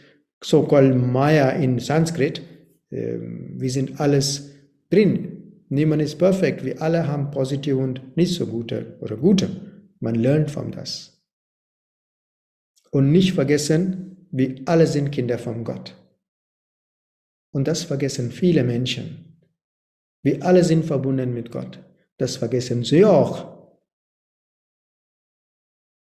so-called 0.43 0.95
Maya 0.95 1.49
in 1.49 1.79
Sanskrit, 1.79 2.41
äh, 2.89 3.17
wir 3.19 3.69
sind 3.69 3.99
alles 3.99 4.51
drin. 4.89 5.63
Niemand 5.69 6.01
ist 6.01 6.17
perfekt. 6.17 6.63
Wir 6.63 6.81
alle 6.81 7.07
haben 7.07 7.31
positive 7.31 7.77
und 7.77 8.15
nicht 8.15 8.33
so 8.33 8.45
gute 8.47 8.97
oder 9.01 9.17
gute. 9.17 9.49
Man 9.99 10.15
lernt 10.15 10.51
von 10.51 10.71
das. 10.71 11.23
Und 12.91 13.11
nicht 13.11 13.33
vergessen, 13.33 14.27
wir 14.31 14.61
alle 14.65 14.87
sind 14.87 15.11
Kinder 15.11 15.37
von 15.37 15.63
Gott. 15.63 15.95
Und 17.51 17.67
das 17.67 17.83
vergessen 17.83 18.31
viele 18.31 18.63
Menschen. 18.63 19.34
Wir 20.25 20.43
alle 20.43 20.63
sind 20.63 20.85
verbunden 20.85 21.35
mit 21.35 21.51
Gott. 21.51 21.79
Das 22.17 22.37
vergessen 22.37 22.83
sie 22.83 23.05
auch. 23.05 23.77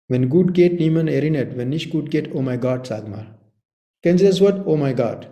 Wenn 0.09 0.29
gut 0.29 0.53
geht, 0.53 0.81
niemand 0.81 1.09
erinnert. 1.09 1.57
Wenn 1.57 1.69
nicht 1.69 1.91
gut 1.91 2.11
geht, 2.11 2.35
oh 2.35 2.43
mein 2.43 2.61
Gott, 2.61 2.89
sag 2.89 3.09
mal. 3.09 3.39
Kennen 4.03 4.19
Sie 4.19 4.25
das 4.25 4.41
Wort? 4.41 4.67
Oh 4.67 4.77
mein 4.77 4.97
Gott. 4.97 5.31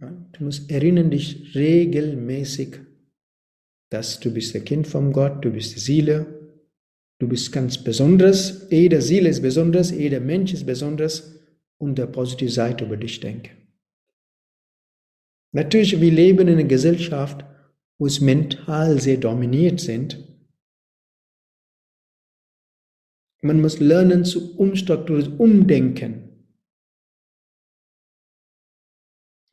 Du 0.00 0.44
musst 0.44 0.70
erinnern 0.70 1.10
dich 1.10 1.54
regelmäßig, 1.54 2.80
dass 3.90 4.20
du 4.20 4.30
bist 4.30 4.52
der 4.52 4.64
Kind 4.64 4.86
von 4.86 5.14
Gott, 5.14 5.42
du 5.42 5.50
bist 5.50 5.76
die 5.76 5.80
Seele, 5.80 6.26
du 7.18 7.26
bist 7.26 7.50
ganz 7.52 7.82
besonders, 7.82 8.68
jede 8.70 9.00
Seele 9.00 9.30
ist 9.30 9.40
besonders, 9.40 9.92
jeder 9.92 10.20
Mensch 10.20 10.52
ist 10.52 10.66
besonders 10.66 11.40
und 11.78 11.96
der 11.96 12.08
positive 12.08 12.50
Seite 12.50 12.84
über 12.84 12.98
dich 12.98 13.20
denken. 13.20 13.65
Natürlich, 15.56 15.98
wir 15.98 16.12
leben 16.12 16.48
in 16.48 16.58
einer 16.58 16.68
Gesellschaft, 16.68 17.42
wo 17.98 18.04
es 18.04 18.20
mental 18.20 19.00
sehr 19.00 19.16
dominiert 19.16 19.80
sind. 19.80 20.22
Man 23.40 23.62
muss 23.62 23.80
lernen 23.80 24.26
zu 24.26 24.54
umstrukturieren, 24.58 25.38
umdenken. 25.38 26.12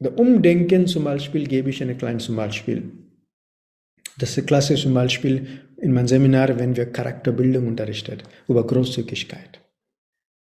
Der 0.02 0.20
Umdenken 0.20 0.88
zum 0.88 1.06
Beispiel 1.06 1.48
gebe 1.48 1.70
ich 1.70 1.82
ein 1.82 1.98
kleines 1.98 2.28
Beispiel. 2.36 2.92
Das 4.18 4.32
ist 4.32 4.40
ein 4.40 4.46
klassisches 4.46 4.94
Beispiel 4.94 5.62
in 5.78 5.94
meinem 5.94 6.10
Seminar, 6.10 6.60
wenn 6.60 6.76
wir 6.76 6.92
Charakterbildung 6.92 7.66
unterrichtet, 7.66 8.26
über 8.50 8.68
Großzügigkeit. 8.68 9.62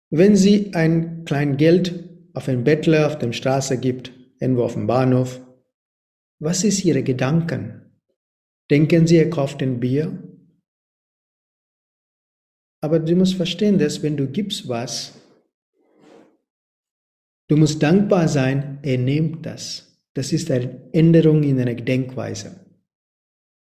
Wenn 0.09 0.35
Sie 0.35 0.73
ein 0.73 1.23
kleines 1.23 1.57
Geld 1.57 2.09
auf 2.33 2.49
einen 2.49 2.63
Bettler 2.63 3.05
auf 3.05 3.19
der 3.19 3.31
Straße 3.31 3.77
gibt, 3.77 4.24
irgendwo 4.39 4.63
auf 4.63 4.73
dem 4.73 4.87
Bahnhof, 4.87 5.41
was 6.39 6.63
ist 6.63 6.83
Ihre 6.83 7.03
Gedanken? 7.03 7.81
Denken 8.69 9.07
Sie, 9.07 9.17
er 9.17 9.29
kauft 9.29 9.61
ein 9.61 9.79
Bier? 9.79 10.21
Aber 12.81 12.99
du 12.99 13.15
musst 13.15 13.35
verstehen, 13.35 13.79
dass 13.79 14.03
wenn 14.03 14.17
du 14.17 14.27
gibst 14.27 14.67
was, 14.67 15.13
du 17.47 17.57
musst 17.57 17.81
dankbar 17.81 18.27
sein, 18.27 18.79
er 18.83 18.97
nimmt 18.97 19.45
das. 19.45 20.03
Das 20.13 20.31
ist 20.31 20.51
eine 20.51 20.89
Änderung 20.93 21.43
in 21.43 21.57
deiner 21.57 21.75
Denkweise. 21.75 22.65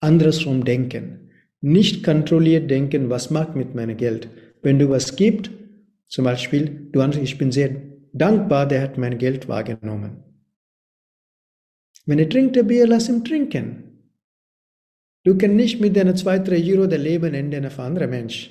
Andersrum 0.01 0.65
denken. 0.65 1.31
Nicht 1.61 2.03
kontrolliert 2.03 2.71
denken, 2.71 3.11
was 3.11 3.31
macht 3.31 3.55
mit 3.55 3.75
meinem 3.75 3.97
Geld. 3.97 4.29
Wenn 4.63 4.79
du 4.79 4.89
was 4.89 5.17
gibst, 5.17 5.51
zum 6.07 6.25
Beispiel, 6.25 6.89
du 6.91 7.03
ich 7.21 7.39
bin 7.39 7.53
sehr 7.53 7.71
dankbar, 8.13 8.67
der 8.67 8.83
hat 8.83 8.99
mein 8.99 9.19
Geld 9.19 9.47
wahrgenommen. 9.49 10.30
Wenn 12.11 12.19
er 12.19 12.29
trinkt 12.29 12.59
ein 12.59 12.67
Bier, 12.67 12.89
lass 12.89 13.09
ihn 13.09 13.25
trinken. 13.25 13.85
Du 15.25 15.39
kannst 15.39 15.55
nicht 15.55 15.81
mit 15.81 15.95
deiner 15.95 16.17
2, 16.17 16.41
3 16.41 16.73
Euro 16.73 16.89
der 16.89 16.99
Leben 16.99 17.33
ändern 17.35 17.67
auf 17.67 17.79
andere 17.79 18.09
Mensch. 18.09 18.51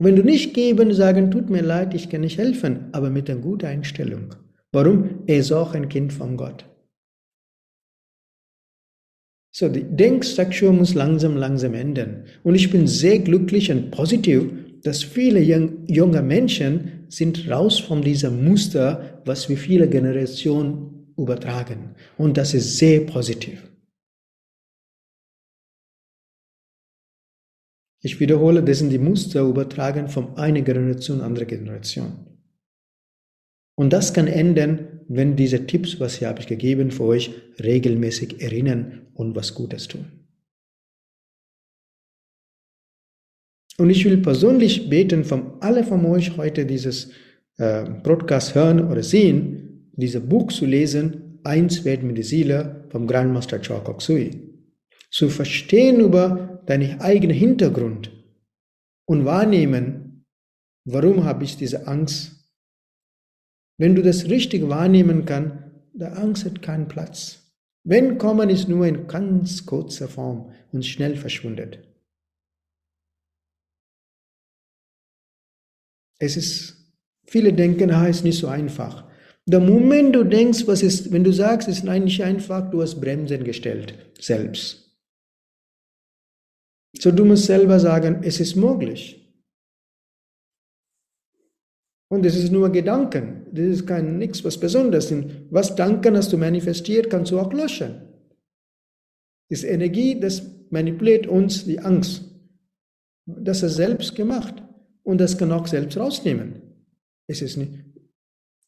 Wenn 0.00 0.16
du 0.16 0.24
nicht 0.24 0.54
geben, 0.54 0.92
sagen, 0.92 1.30
tut 1.30 1.50
mir 1.50 1.62
leid, 1.62 1.94
ich 1.94 2.10
kann 2.10 2.22
nicht 2.22 2.36
helfen, 2.36 2.88
aber 2.90 3.10
mit 3.10 3.30
einer 3.30 3.38
guten 3.38 3.66
Einstellung. 3.66 4.34
Warum? 4.72 5.22
Er 5.28 5.38
ist 5.38 5.52
auch 5.52 5.72
ein 5.72 5.88
Kind 5.88 6.12
von 6.12 6.36
Gott. 6.36 6.64
So, 9.54 9.68
die 9.68 9.84
Denkstruktur 9.84 10.72
muss 10.72 10.94
langsam, 10.94 11.36
langsam 11.36 11.74
ändern. 11.74 12.24
Und 12.42 12.56
ich 12.56 12.72
bin 12.72 12.88
sehr 12.88 13.20
glücklich 13.20 13.70
und 13.70 13.92
positiv, 13.92 14.50
dass 14.82 15.04
viele 15.04 15.38
junge 15.86 16.22
Menschen 16.22 17.01
sind 17.12 17.50
raus 17.50 17.78
von 17.78 18.00
diesem 18.00 18.42
Muster, 18.42 19.20
was 19.26 19.48
wir 19.48 19.58
viele 19.58 19.88
Generationen 19.88 21.12
übertragen. 21.18 21.94
Und 22.16 22.38
das 22.38 22.54
ist 22.54 22.78
sehr 22.78 23.00
positiv. 23.00 23.70
Ich 28.00 28.18
wiederhole, 28.18 28.62
das 28.62 28.78
sind 28.78 28.90
die 28.90 28.98
Muster 28.98 29.42
übertragen 29.42 30.08
von 30.08 30.36
einer 30.36 30.62
Generation 30.62 31.20
an 31.20 31.26
andere 31.26 31.46
Generation. 31.46 32.26
Und 33.76 33.92
das 33.92 34.14
kann 34.14 34.26
ändern, 34.26 35.00
wenn 35.08 35.36
diese 35.36 35.66
Tipps, 35.66 36.00
was 36.00 36.16
hier 36.16 36.28
habe 36.28 36.40
ich 36.40 36.46
gegeben 36.46 36.90
für 36.90 37.04
euch, 37.04 37.30
regelmäßig 37.62 38.40
erinnern 38.40 39.06
und 39.14 39.36
was 39.36 39.54
Gutes 39.54 39.86
tun. 39.86 40.21
Und 43.78 43.90
ich 43.90 44.04
will 44.04 44.18
persönlich 44.18 44.88
beten, 44.88 45.24
von 45.24 45.54
alle 45.60 45.84
von 45.84 46.04
euch 46.06 46.36
heute 46.36 46.66
dieses 46.66 47.10
äh, 47.58 47.84
Broadcast 48.02 48.54
hören 48.54 48.90
oder 48.90 49.02
sehen, 49.02 49.90
dieses 49.94 50.22
Buch 50.22 50.52
zu 50.52 50.66
lesen, 50.66 51.40
Eins 51.44 51.84
werden 51.84 52.06
mit 52.06 52.18
der 52.18 52.24
Seele 52.24 52.86
vom 52.90 53.06
Grandmaster 53.08 53.58
Chokok 53.60 54.00
Sui. 54.00 54.30
Zu 55.10 55.28
verstehen 55.28 56.00
über 56.00 56.62
deinen 56.66 57.00
eigenen 57.00 57.36
Hintergrund 57.36 58.12
und 59.06 59.24
wahrnehmen, 59.24 60.24
warum 60.84 61.24
habe 61.24 61.42
ich 61.42 61.56
diese 61.56 61.88
Angst 61.88 62.42
wenn 63.82 63.96
du 63.96 64.02
das 64.02 64.28
richtig 64.28 64.68
wahrnehmen 64.68 65.24
kannst, 65.24 65.56
der 65.92 66.16
Angst 66.16 66.44
hat 66.44 66.62
keinen 66.62 66.86
Platz. 66.86 67.52
Wenn 67.84 68.16
kommen, 68.16 68.48
ist 68.48 68.68
nur 68.68 68.86
in 68.86 69.08
ganz 69.08 69.66
kurzer 69.66 70.06
Form 70.06 70.52
und 70.70 70.86
schnell 70.86 71.16
verschwundet. 71.16 71.80
Es 76.22 76.36
ist, 76.36 76.76
viele 77.24 77.52
denken, 77.52 77.90
ah, 77.90 78.06
ist 78.06 78.22
nicht 78.22 78.38
so 78.38 78.46
einfach. 78.46 79.10
Der 79.44 79.58
Moment 79.58 80.14
du 80.14 80.22
denkst, 80.22 80.68
was 80.68 80.80
ist, 80.80 81.10
wenn 81.10 81.24
du 81.24 81.32
sagst, 81.32 81.66
es 81.66 81.78
ist 81.78 81.88
eigentlich 81.88 82.22
einfach, 82.22 82.70
du 82.70 82.80
hast 82.80 83.00
Bremsen 83.00 83.42
gestellt, 83.42 84.12
selbst. 84.20 84.96
So 86.96 87.10
du 87.10 87.24
musst 87.24 87.46
selber 87.46 87.80
sagen, 87.80 88.20
es 88.22 88.38
ist 88.38 88.54
möglich. 88.54 89.18
Und 92.08 92.24
es 92.24 92.36
ist 92.36 92.52
nur 92.52 92.70
Gedanken. 92.70 93.46
Das 93.50 93.64
ist 93.64 93.86
kein 93.88 94.18
nichts 94.18 94.44
was 94.44 94.60
Besonderes. 94.60 95.12
Was 95.50 95.74
Danken 95.74 96.16
hast 96.16 96.32
du 96.32 96.38
manifestiert, 96.38 97.10
kannst 97.10 97.32
du 97.32 97.40
auch 97.40 97.52
löschen. 97.52 98.00
Das 99.50 99.64
Energie, 99.64 100.20
das 100.20 100.40
manipuliert 100.70 101.26
uns 101.26 101.64
die 101.64 101.80
Angst. 101.80 102.22
Das 103.26 103.64
ist 103.64 103.74
selbst 103.74 104.14
gemacht. 104.14 104.61
Und 105.02 105.18
das 105.18 105.36
kann 105.36 105.52
auch 105.52 105.66
selbst 105.66 105.96
rausnehmen. 105.96 106.62
Es 107.26 107.42
ist 107.42 107.56
nicht, 107.56 107.72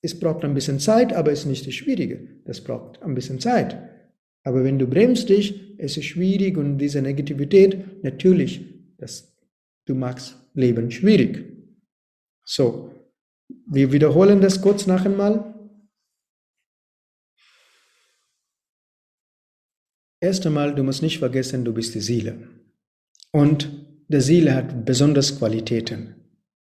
es 0.03 0.19
braucht 0.19 0.45
ein 0.45 0.55
bisschen 0.55 0.81
Zeit, 0.81 1.13
aber 1.13 1.33
es 1.33 1.41
ist 1.41 1.47
nicht 1.47 1.67
das 1.67 1.75
Schwierige. 1.75 2.43
Das 2.45 2.63
braucht 2.63 3.03
ein 3.03 3.15
bisschen 3.15 3.41
Zeit. 3.41 3.79
Aber 4.43 4.63
wenn 4.63 4.79
du 4.79 4.87
bremst 4.87 5.29
dich, 5.29 5.75
es 5.79 5.97
ist 5.97 6.05
schwierig 6.05 6.57
und 6.59 6.79
diese 6.79 7.01
Negativität, 7.01 8.03
natürlich, 8.03 8.61
das, 8.99 9.35
du 9.87 9.95
machst 9.95 10.37
Leben 10.55 10.91
schwierig. 10.91 11.45
So, 12.45 12.93
wir 13.67 13.93
wiederholen 13.93 14.41
das 14.41 14.61
kurz 14.61 14.87
noch 14.87 15.05
einmal. 15.05 15.55
Erst 20.21 20.47
einmal, 20.47 20.75
du 20.75 20.83
musst 20.83 21.03
nicht 21.03 21.19
vergessen, 21.19 21.65
du 21.65 21.73
bist 21.73 21.95
die 21.95 22.01
Seele. 22.01 22.49
Und 23.33 23.71
die 24.09 24.21
Seele 24.21 24.55
hat 24.55 24.85
besonders 24.85 25.39
Qualitäten. 25.39 26.24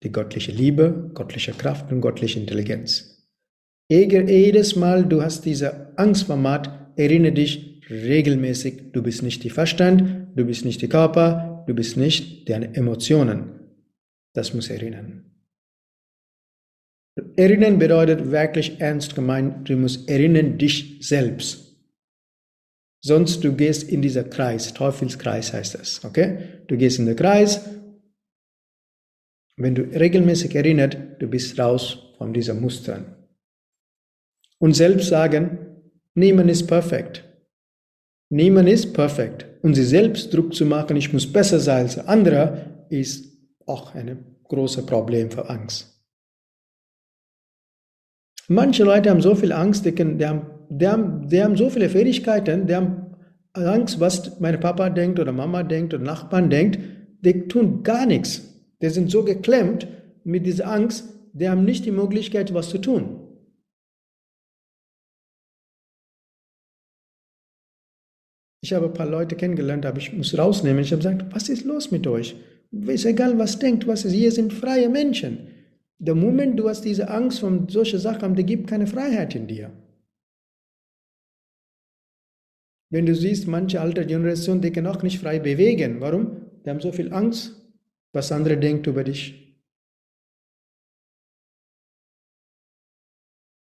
Die 0.07 0.13
göttliche 0.13 0.53
Liebe, 0.53 1.11
göttliche 1.15 1.51
Kraft 1.51 1.91
und 1.91 2.01
göttliche 2.01 2.39
Intelligenz. 2.39 3.27
Jedes 3.91 4.77
Mal, 4.77 5.05
du 5.05 5.21
hast 5.21 5.45
diese 5.45 5.99
Angstformat, 5.99 6.93
erinnere 6.95 7.33
dich 7.33 7.83
regelmäßig, 7.91 8.93
du 8.93 9.03
bist 9.03 9.25
nicht 9.25 9.43
die 9.43 9.51
Verstand, 9.51 10.29
du 10.37 10.45
bist 10.45 10.65
nicht 10.65 10.81
die 10.81 10.89
Körper, 10.89 11.65
du 11.67 11.75
bist 11.75 11.97
nicht 11.97 12.49
deine 12.49 12.73
Emotionen. 12.77 13.51
Das 14.33 14.55
muss 14.55 14.71
erinnern. 14.71 15.25
Erinnern 17.35 17.81
bedeutet 17.81 18.31
wirklich 18.31 18.81
ernst 18.81 19.17
gemeint, 19.17 19.69
du 19.69 19.77
musst 19.77 20.09
erinnern 20.09 20.57
dich 20.57 20.99
selbst. 21.01 21.75
Sonst 23.03 23.43
du 23.43 23.57
gehst 23.57 23.91
in 23.91 24.03
dieser 24.03 24.23
Kreis, 24.23 24.73
Teufelskreis 24.73 25.53
heißt 25.53 25.75
das, 25.75 26.05
okay? 26.05 26.61
Du 26.69 26.77
gehst 26.77 27.01
in 27.01 27.07
den 27.07 27.17
Kreis. 27.17 27.61
Wenn 29.57 29.75
du 29.75 29.83
regelmäßig 29.83 30.55
erinnert, 30.55 30.99
du 31.19 31.29
bist 31.29 31.59
raus 31.59 32.13
von 32.19 32.33
dieser 32.33 32.55
Mustern. 32.55 33.17
Und 34.59 34.75
selbst 34.75 35.09
sagen, 35.09 35.59
niemand 36.15 36.51
ist 36.51 36.67
perfekt. 36.67 37.25
Niemand 38.29 38.69
ist 38.69 38.93
perfekt. 38.93 39.47
Und 39.63 39.75
sie 39.75 39.85
selbst 39.85 40.33
Druck 40.33 40.55
zu 40.55 40.67
machen, 40.67 40.97
ich 40.97 41.13
muss 41.13 41.31
besser 41.31 41.61
sein 41.61 41.85
als 41.85 41.99
andere, 41.99 42.87
ist 42.91 43.27
auch 43.67 43.95
ein 43.95 44.37
großes 44.45 44.85
Problem 44.87 45.31
für 45.31 45.49
Angst. 45.49 45.93
Manche 48.49 48.85
Leute 48.85 49.11
haben 49.11 49.21
so 49.21 49.35
viel 49.35 49.53
Angst, 49.53 49.85
die, 49.85 49.93
können, 49.93 50.19
die, 50.19 50.27
haben, 50.27 50.47
die, 50.69 50.87
haben, 50.87 51.29
die 51.29 51.43
haben 51.43 51.57
so 51.57 51.69
viele 51.69 51.89
Fähigkeiten, 51.89 52.67
die 52.67 52.75
haben 52.75 53.17
Angst, 53.55 53.99
was 53.99 54.39
mein 54.39 54.61
Papa 54.61 54.91
denkt 54.91 55.19
oder 55.19 55.33
Mama 55.33 55.63
denkt 55.63 55.95
oder 55.95 56.05
Nachbarn 56.05 56.51
denkt, 56.51 56.79
die 57.23 57.49
tun 57.49 57.83
gar 57.83 58.07
nichts. 58.07 58.56
Die 58.83 58.91
sind 58.91 59.11
so 59.11 59.25
geklemmt 59.25 59.89
mit 60.25 60.45
dieser 60.45 60.69
Angst, 60.69 61.13
die 61.33 61.49
haben 61.49 61.65
nicht 61.65 61.85
die 61.85 61.93
Möglichkeit, 61.93 62.53
was 62.55 62.69
zu 62.69 62.79
tun. 62.79 63.23
Ich 68.63 68.73
habe 68.73 68.87
ein 68.87 68.95
paar 68.95 69.09
Leute 69.09 69.37
kennengelernt, 69.37 69.87
aber 69.87 69.99
ich 69.99 70.13
muss 70.13 70.37
rausnehmen. 70.37 70.83
Ich 70.83 70.91
habe 70.91 71.03
gesagt, 71.03 71.33
was 71.33 71.49
ist 71.49 71.65
los 71.65 71.91
mit 71.91 72.07
euch? 72.07 72.35
Ist 72.73 73.05
egal, 73.05 73.39
was 73.39 73.59
denkt, 73.59 73.87
was 73.87 74.05
ist. 74.05 74.13
Hier 74.13 74.33
sind 74.33 74.53
freie 74.53 74.89
Menschen. 74.89 75.49
Der 75.99 76.15
Moment, 76.15 76.59
du 76.59 76.69
hast 76.69 76.83
diese 76.83 77.09
Angst 77.09 77.41
von 77.41 77.69
solchen 77.69 78.01
Sachen, 78.01 78.35
die 78.35 78.45
gibt 78.45 78.67
keine 78.67 78.87
Freiheit 78.87 79.35
in 79.35 79.47
dir. 79.47 79.71
Wenn 82.91 83.07
du 83.07 83.15
siehst, 83.15 83.47
manche 83.47 83.81
alte 83.81 84.05
Generationen, 84.05 84.61
die 84.61 84.73
können 84.73 84.87
auch 84.87 85.03
nicht 85.03 85.21
frei 85.21 85.39
bewegen. 85.39 86.01
Warum? 86.01 86.41
Die 86.65 86.71
haben 86.71 86.81
so 86.81 86.93
viel 86.93 87.13
Angst, 87.13 87.66
was 88.17 88.33
andere 88.33 88.57
denken 88.57 88.89
über 88.89 89.05
dich. 89.05 89.57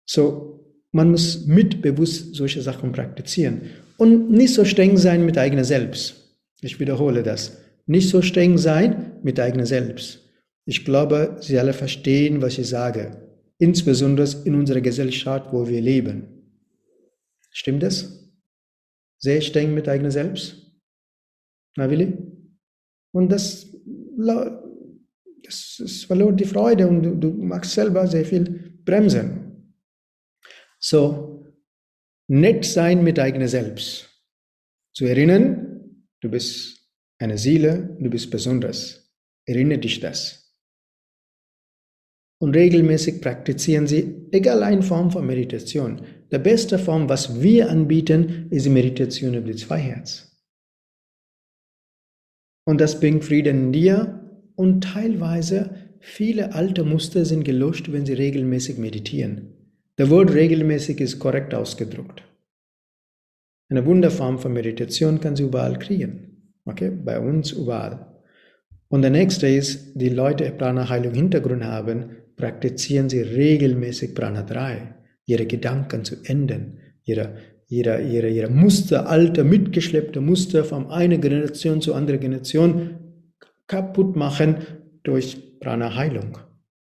So, 0.09 0.65
man 0.91 1.11
muss 1.11 1.45
mitbewusst 1.45 2.35
solche 2.35 2.61
Sachen 2.61 2.93
praktizieren. 2.93 3.69
Und 3.97 4.31
nicht 4.31 4.53
so 4.53 4.63
streng 4.63 4.97
sein 4.97 5.25
mit 5.25 5.37
eigener 5.37 5.65
Selbst. 5.65 6.39
Ich 6.61 6.79
wiederhole 6.79 7.21
das. 7.21 7.57
Nicht 7.85 8.09
so 8.09 8.21
streng 8.21 8.57
sein 8.57 9.19
mit 9.23 9.39
eigener 9.39 9.65
Selbst. 9.65 10.21
Ich 10.65 10.85
glaube, 10.85 11.37
Sie 11.41 11.59
alle 11.59 11.73
verstehen, 11.73 12.41
was 12.41 12.57
ich 12.57 12.67
sage. 12.67 13.29
Insbesondere 13.57 14.27
in 14.45 14.55
unserer 14.55 14.81
Gesellschaft, 14.81 15.51
wo 15.51 15.67
wir 15.67 15.81
leben. 15.81 16.27
Stimmt 17.51 17.83
das? 17.83 18.31
Sehr 19.17 19.41
streng 19.41 19.73
mit 19.73 19.87
eigener 19.87 20.11
Selbst? 20.11 20.71
Na, 21.75 21.89
Willi? 21.89 22.13
Und 23.11 23.29
das, 23.31 23.67
das, 25.43 25.77
das 25.79 26.03
verlor 26.03 26.33
die 26.33 26.45
Freude 26.45 26.87
und 26.87 27.03
du, 27.03 27.15
du 27.15 27.31
machst 27.31 27.73
selber 27.73 28.07
sehr 28.07 28.25
viel 28.25 28.73
bremsen. 28.83 29.73
So, 30.79 31.45
nett 32.27 32.65
sein 32.65 33.03
mit 33.03 33.19
eigener 33.19 33.47
Selbst. 33.47 34.09
Zu 34.93 35.05
erinnern, 35.05 36.05
du 36.21 36.29
bist 36.29 36.79
eine 37.19 37.37
Seele, 37.37 37.97
du 37.99 38.09
bist 38.09 38.29
besonders. 38.29 39.11
Erinnere 39.45 39.79
dich 39.79 39.99
das. 39.99 40.45
Und 42.39 42.55
regelmäßig 42.55 43.21
praktizieren 43.21 43.87
sie, 43.87 44.27
egal 44.31 44.63
eine 44.63 44.83
Form 44.83 45.09
von 45.09 45.25
Meditation. 45.25 46.01
Die 46.31 46.37
beste 46.37 46.77
Form, 46.77 47.07
was 47.07 47.41
wir 47.41 47.69
anbieten, 47.69 48.47
ist 48.51 48.65
die 48.65 48.71
Meditation 48.71 49.33
über 49.35 49.51
die 49.51 49.55
zwei 49.55 49.79
Herz. 49.79 50.34
Und 52.65 52.81
das 52.81 52.99
bringt 52.99 53.23
Frieden 53.23 53.65
in 53.65 53.71
dir 53.71 54.19
und 54.55 54.83
teilweise 54.83 55.69
viele 55.99 56.53
alte 56.53 56.83
Muster 56.83 57.23
sind 57.23 57.43
gelöscht, 57.43 57.91
wenn 57.91 58.05
sie 58.05 58.13
regelmäßig 58.13 58.77
meditieren. 58.77 59.53
Der 59.97 60.09
Wort 60.09 60.33
regelmäßig 60.33 60.99
ist 60.99 61.19
korrekt 61.19 61.53
ausgedruckt. 61.53 62.23
Eine 63.69 63.85
Wunderform 63.85 64.39
von 64.39 64.53
Meditation 64.53 65.19
kann 65.19 65.35
sie 65.35 65.43
überall 65.43 65.79
kriegen. 65.79 66.53
Okay? 66.65 66.89
Bei 66.91 67.19
uns 67.19 67.51
überall. 67.51 68.15
Und 68.87 69.01
der 69.01 69.11
nächste 69.11 69.47
ist, 69.47 69.93
die 69.95 70.09
Leute 70.09 70.51
Prana-Heilung 70.51 71.13
Hintergrund 71.13 71.63
haben, 71.63 72.11
praktizieren 72.35 73.09
sie 73.09 73.21
regelmäßig 73.21 74.13
Prana 74.13 74.43
3, 74.43 74.95
ihre 75.25 75.45
Gedanken 75.45 76.03
zu 76.03 76.17
ändern, 76.23 76.79
ihre, 77.03 77.37
ihre, 77.67 78.01
ihre, 78.01 78.29
ihre 78.29 78.49
Muster, 78.49 79.07
alte, 79.09 79.43
mitgeschleppte 79.43 80.21
Muster 80.21 80.63
von 80.63 80.91
einer 80.91 81.17
Generation 81.17 81.81
zu 81.81 81.93
anderer 81.93 82.17
Generation 82.17 82.99
kaputt 83.67 84.15
machen 84.15 84.57
durch 85.03 85.59
Prana-Heilung. 85.59 86.37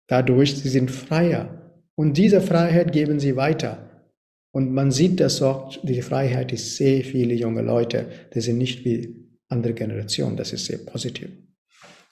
Dadurch, 0.09 0.57
sie 0.57 0.69
sind 0.69 0.91
freier, 0.91 1.61
und 1.97 2.19
diese 2.19 2.41
Freiheit 2.41 2.93
geben 2.93 3.21
sie 3.21 3.37
weiter. 3.37 4.11
Und 4.53 4.73
man 4.73 4.91
sieht 4.91 5.21
das 5.21 5.43
auch, 5.43 5.77
die 5.83 6.03
Freiheit 6.03 6.53
ist 6.53 6.77
sehr 6.77 7.03
viele 7.05 7.35
junge 7.35 7.63
Leute, 7.63 8.07
die 8.35 8.41
sind 8.41 8.59
nicht 8.59 8.85
wie 8.85 9.29
andere 9.49 9.75
Generationen, 9.75 10.37
das 10.37 10.53
ist 10.53 10.67
sehr 10.67 10.79
positiv. 10.79 11.29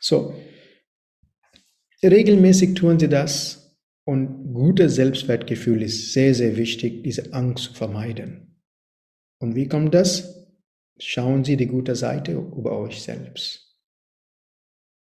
So, 0.00 0.34
regelmäßig 2.02 2.74
tun 2.74 2.98
sie 2.98 3.08
das 3.08 3.76
und 4.04 4.52
gutes 4.52 4.96
Selbstwertgefühl 4.96 5.82
ist 5.82 6.12
sehr, 6.12 6.34
sehr 6.34 6.56
wichtig, 6.56 7.04
diese 7.04 7.32
Angst 7.32 7.64
zu 7.64 7.74
vermeiden. 7.74 8.51
Und 9.42 9.56
wie 9.56 9.66
kommt 9.66 9.92
das? 9.92 10.46
Schauen 11.00 11.42
Sie 11.42 11.56
die 11.56 11.66
gute 11.66 11.96
Seite 11.96 12.32
über 12.32 12.78
euch 12.78 13.02
selbst. 13.02 13.76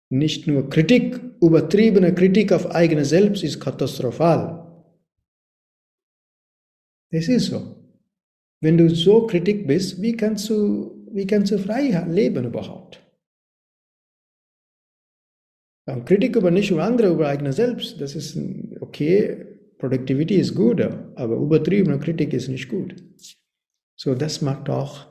Nicht 0.10 0.46
nur 0.46 0.70
Kritik, 0.70 1.20
übertriebene 1.42 2.14
Kritik 2.14 2.52
auf 2.54 2.70
eigene 2.70 3.04
Selbst 3.04 3.44
ist 3.44 3.60
katastrophal. 3.60 4.86
Es 7.10 7.28
ist 7.28 7.48
so. 7.48 7.76
Wenn 8.62 8.78
du 8.78 8.94
so 8.94 9.26
kritisch 9.26 9.66
bist, 9.66 10.02
wie 10.04 10.16
kannst 10.16 10.50
du, 10.50 11.08
wie 11.12 11.26
kannst 11.26 11.52
du 11.52 11.58
frei 11.58 11.90
leben 12.08 12.46
überhaupt? 12.46 13.02
Und 15.88 16.06
Kritik 16.06 16.36
über 16.36 16.52
nicht 16.52 16.70
über 16.70 16.84
andere, 16.84 17.12
über 17.12 17.28
eigene 17.28 17.54
Selbst, 17.54 18.00
das 18.00 18.16
ist 18.16 18.38
okay, 18.82 19.46
Productivity 19.80 20.36
ist 20.36 20.54
gut, 20.54 20.82
aber 20.82 21.36
übertriebene 21.36 21.98
Kritik 22.00 22.34
ist 22.34 22.50
nicht 22.50 22.70
gut. 22.70 22.96
So, 23.98 24.14
das 24.14 24.42
macht 24.42 24.70
auch 24.70 25.08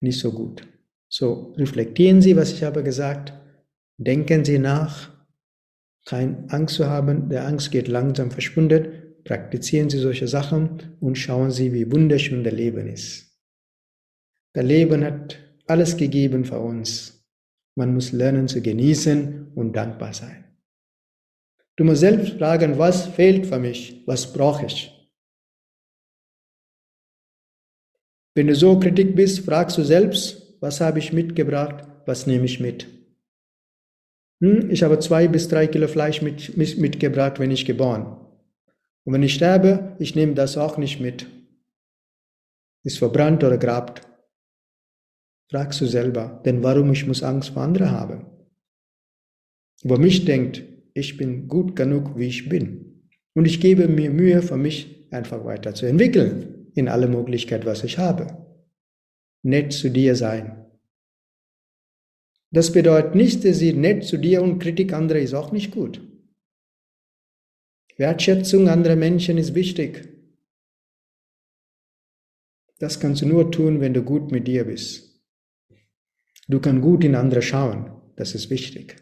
nicht 0.00 0.20
so 0.20 0.32
gut. 0.32 0.66
So, 1.08 1.52
reflektieren 1.56 2.22
Sie, 2.22 2.36
was 2.36 2.52
ich 2.52 2.62
habe 2.62 2.82
gesagt. 2.82 3.32
Denken 3.98 4.44
Sie 4.44 4.58
nach. 4.58 5.10
Keine 6.06 6.44
Angst 6.48 6.76
zu 6.76 6.86
haben. 6.86 7.28
Der 7.28 7.46
Angst 7.46 7.70
geht 7.72 7.88
langsam 7.88 8.30
verschwunden. 8.30 9.22
Praktizieren 9.24 9.90
Sie 9.90 9.98
solche 9.98 10.28
Sachen 10.28 10.96
und 11.00 11.16
schauen 11.16 11.50
Sie, 11.50 11.72
wie 11.72 11.90
wunderschön 11.90 12.44
der 12.44 12.52
Leben 12.52 12.86
ist. 12.86 13.40
Der 14.54 14.62
Leben 14.62 15.02
hat 15.02 15.38
alles 15.66 15.96
gegeben 15.96 16.44
für 16.44 16.60
uns. 16.60 17.26
Man 17.74 17.92
muss 17.92 18.12
lernen 18.12 18.46
zu 18.46 18.60
genießen 18.62 19.52
und 19.54 19.72
dankbar 19.72 20.12
sein. 20.12 20.44
Du 21.76 21.82
musst 21.82 22.00
selbst 22.00 22.34
fragen, 22.34 22.78
was 22.78 23.06
fehlt 23.06 23.46
für 23.46 23.58
mich, 23.58 24.04
was 24.06 24.32
brauche 24.32 24.66
ich. 24.66 24.93
Wenn 28.34 28.48
du 28.48 28.54
so 28.54 28.78
kritisch 28.78 29.14
bist, 29.14 29.40
fragst 29.40 29.78
du 29.78 29.84
selbst, 29.84 30.56
was 30.60 30.80
habe 30.80 30.98
ich 30.98 31.12
mitgebracht, 31.12 31.86
was 32.06 32.26
nehme 32.26 32.46
ich 32.46 32.58
mit. 32.58 32.88
Hm, 34.42 34.70
ich 34.70 34.82
habe 34.82 34.98
zwei 34.98 35.28
bis 35.28 35.48
drei 35.48 35.66
Kilo 35.68 35.88
Fleisch 35.88 36.20
mit, 36.20 36.56
mitgebracht, 36.56 37.38
wenn 37.38 37.50
ich 37.50 37.64
geboren. 37.64 38.18
Und 39.04 39.12
wenn 39.12 39.22
ich 39.22 39.34
sterbe, 39.34 39.96
ich 39.98 40.14
nehme 40.14 40.34
das 40.34 40.56
auch 40.56 40.78
nicht 40.78 41.00
mit. 41.00 41.26
Ist 42.82 42.98
verbrannt 42.98 43.44
oder 43.44 43.58
grabt. 43.58 44.02
Fragst 45.50 45.80
du 45.80 45.86
selber, 45.86 46.42
denn 46.44 46.62
warum 46.62 46.92
ich 46.92 47.06
muss 47.06 47.22
Angst 47.22 47.50
vor 47.50 47.62
anderen 47.62 47.90
haben? 47.90 48.26
Über 49.82 49.98
mich 49.98 50.24
denkt, 50.24 50.64
ich 50.94 51.16
bin 51.16 51.48
gut 51.48 51.76
genug, 51.76 52.18
wie 52.18 52.26
ich 52.26 52.48
bin. 52.48 53.10
Und 53.34 53.46
ich 53.46 53.60
gebe 53.60 53.88
mir 53.88 54.10
Mühe, 54.10 54.42
für 54.42 54.56
mich 54.56 55.06
einfach 55.10 55.44
weiterzuentwickeln, 55.44 56.63
in 56.74 56.88
alle 56.88 57.08
Möglichkeiten, 57.08 57.66
was 57.66 57.84
ich 57.84 57.98
habe. 57.98 58.46
Nett 59.42 59.72
zu 59.72 59.90
dir 59.90 60.16
sein. 60.16 60.66
Das 62.50 62.72
bedeutet 62.72 63.14
nicht, 63.14 63.44
dass 63.44 63.58
sie 63.58 63.72
nett 63.72 64.04
zu 64.04 64.16
dir 64.16 64.42
und 64.42 64.58
Kritik 64.58 64.92
anderer 64.92 65.18
ist 65.18 65.34
auch 65.34 65.50
nicht 65.52 65.72
gut. 65.72 66.00
Wertschätzung 67.96 68.68
anderer 68.68 68.96
Menschen 68.96 69.38
ist 69.38 69.54
wichtig. 69.54 70.08
Das 72.78 73.00
kannst 73.00 73.22
du 73.22 73.26
nur 73.26 73.50
tun, 73.50 73.80
wenn 73.80 73.94
du 73.94 74.02
gut 74.02 74.32
mit 74.32 74.46
dir 74.46 74.64
bist. 74.64 75.20
Du 76.48 76.60
kannst 76.60 76.82
gut 76.82 77.04
in 77.04 77.14
andere 77.14 77.42
schauen. 77.42 77.90
Das 78.16 78.34
ist 78.34 78.50
wichtig. 78.50 78.96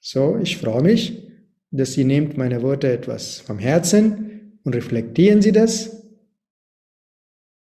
So, 0.00 0.38
ich 0.38 0.56
freue 0.56 0.82
mich, 0.82 1.28
dass 1.70 1.92
Sie 1.92 2.04
nehmt 2.04 2.36
meine 2.36 2.62
Worte 2.62 2.90
etwas 2.90 3.38
vom 3.40 3.58
Herzen 3.58 4.41
und 4.64 4.74
reflektieren 4.74 5.42
Sie 5.42 5.52
das 5.52 6.04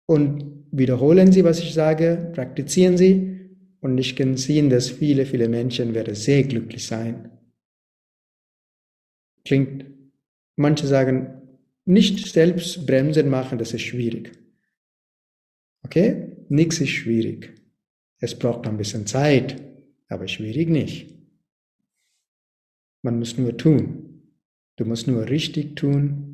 und 0.07 0.67
wiederholen 0.71 1.33
Sie, 1.33 1.45
was 1.45 1.61
ich 1.61 1.75
sage, 1.75 2.31
praktizieren 2.35 2.97
Sie 2.97 3.51
und 3.81 3.99
ich 3.99 4.17
kann 4.17 4.37
sehen, 4.37 4.71
dass 4.71 4.91
viele, 4.91 5.27
viele 5.27 5.49
Menschen 5.49 5.95
werden 5.95 6.15
sehr 6.15 6.43
glücklich 6.45 6.87
sein 6.87 7.33
klingt, 9.45 9.87
manche 10.57 10.87
sagen, 10.87 11.43
nicht 11.85 12.27
selbst 12.27 12.87
Bremsen 12.87 13.29
machen, 13.29 13.59
das 13.59 13.75
ist 13.75 13.83
schwierig. 13.83 14.33
Okay? 15.85 16.37
Nichts 16.49 16.81
ist 16.81 16.91
schwierig. 16.91 17.53
Es 18.19 18.39
braucht 18.39 18.67
ein 18.67 18.77
bisschen 18.77 19.07
Zeit, 19.07 19.61
aber 20.09 20.29
schwierig 20.29 20.69
nicht. 20.69 21.15
Man 23.03 23.19
muss 23.19 23.37
nur 23.37 23.57
tun. 23.57 24.23
Du 24.77 24.85
musst 24.85 25.09
nur 25.09 25.29
richtig 25.29 25.75
tun, 25.75 26.32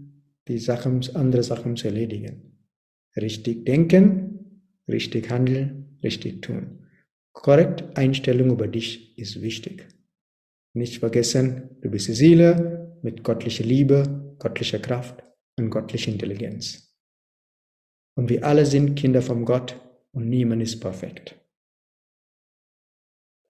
die 0.48 0.58
Sachen, 0.58 1.00
andere 1.14 1.42
Sachen 1.42 1.76
zu 1.76 1.88
erledigen. 1.88 2.58
Richtig 3.16 3.64
denken, 3.66 4.62
richtig 4.88 5.30
handeln, 5.30 5.98
richtig 6.02 6.42
tun. 6.42 6.86
Korrekt 7.32 7.96
Einstellung 7.96 8.50
über 8.50 8.66
dich 8.66 9.16
ist 9.18 9.42
wichtig. 9.42 9.86
Nicht 10.74 10.98
vergessen, 10.98 11.76
du 11.80 11.90
bist 11.90 12.08
die 12.08 12.14
Seele 12.14 12.98
mit 13.02 13.22
göttlicher 13.24 13.64
Liebe, 13.64 14.36
göttlicher 14.38 14.78
Kraft 14.78 15.22
und 15.58 15.70
göttlicher 15.70 16.10
Intelligenz. 16.10 16.96
Und 18.16 18.30
wir 18.30 18.44
alle 18.44 18.66
sind 18.66 18.96
Kinder 18.96 19.22
von 19.22 19.44
Gott 19.44 19.80
und 20.12 20.28
niemand 20.28 20.62
ist 20.62 20.80
perfekt. 20.80 21.36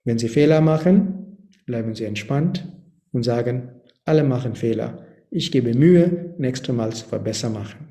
Wenn 0.05 0.19
Sie 0.19 0.29
Fehler 0.29 0.61
machen, 0.61 1.49
bleiben 1.67 1.95
Sie 1.95 2.05
entspannt 2.05 2.67
und 3.13 3.23
sagen, 3.23 3.81
alle 4.05 4.25
machen 4.25 4.55
Fehler. 4.55 5.07
Ich 5.31 5.53
gebe 5.53 5.75
Mühe, 5.75 6.35
nächstes 6.39 6.75
Mal 6.75 6.93
zu 6.93 7.07
verbessern 7.07 7.53
machen. 7.53 7.89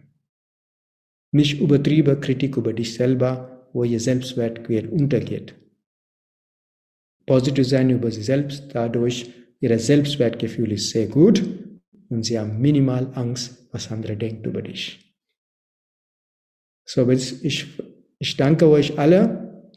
Nicht 1.31 1.59
übertriebene 1.59 2.19
Kritik 2.19 2.57
über 2.57 2.73
dich 2.73 2.95
selber, 2.95 3.69
wo 3.73 3.83
ihr 3.83 3.99
Selbstwert 3.99 4.67
untergeht. 4.91 5.53
Positiv 7.25 7.67
sein 7.67 7.89
über 7.89 8.09
sie 8.09 8.23
selbst, 8.23 8.69
dadurch 8.73 9.29
ihr 9.59 9.77
Selbstwertgefühl 9.77 10.71
ist 10.71 10.91
sehr 10.91 11.07
gut 11.07 11.43
und 12.09 12.23
sie 12.23 12.39
haben 12.39 12.59
minimal 12.59 13.11
Angst, 13.13 13.67
was 13.71 13.91
andere 13.91 14.15
denken 14.15 14.45
über 14.45 14.61
dich. 14.61 15.13
So, 16.85 17.07
ich, 17.09 17.67
ich 18.17 18.37
danke 18.37 18.67
euch 18.67 18.97
alle 18.97 19.73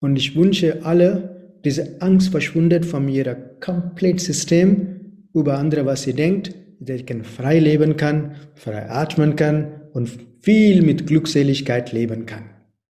und 0.00 0.16
ich 0.16 0.34
wünsche 0.34 0.84
alle, 0.84 1.60
diese 1.64 2.02
Angst 2.02 2.30
verschwindet 2.30 2.84
von 2.84 3.08
ihrem 3.08 3.60
kompletten 3.60 4.18
System 4.18 4.97
über 5.34 5.58
andere, 5.58 5.86
was 5.86 6.02
sie 6.02 6.14
denkt, 6.14 6.54
dass 6.80 7.00
ich 7.00 7.26
frei 7.26 7.58
leben 7.58 7.96
kann, 7.96 8.36
frei 8.54 8.88
atmen 8.88 9.36
kann 9.36 9.88
und 9.92 10.10
viel 10.40 10.82
mit 10.82 11.06
Glückseligkeit 11.06 11.92
leben 11.92 12.26
kann. 12.26 12.50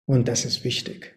Und 0.06 0.28
das 0.28 0.44
ist 0.44 0.64
wichtig. 0.64 1.14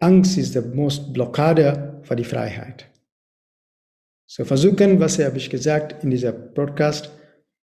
Angst 0.00 0.38
ist 0.38 0.54
die 0.54 0.60
most 0.60 1.12
Blockade 1.12 2.00
für 2.02 2.16
die 2.16 2.24
Freiheit. 2.24 2.86
So 4.26 4.44
versuchen, 4.44 5.00
was 5.00 5.18
habe 5.18 5.38
ich 5.38 5.50
gesagt 5.50 6.04
in 6.04 6.10
dieser 6.10 6.32
Podcast 6.32 7.10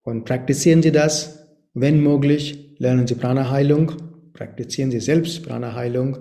und 0.02 0.24
praktizieren 0.24 0.82
Sie 0.82 0.92
das, 0.92 1.46
wenn 1.74 2.02
möglich, 2.02 2.76
lernen 2.78 3.06
Sie 3.06 3.14
Prana-Heilung, 3.14 3.92
praktizieren 4.32 4.90
Sie 4.90 5.00
selbst 5.00 5.44
Prana-Heilung. 5.44 6.18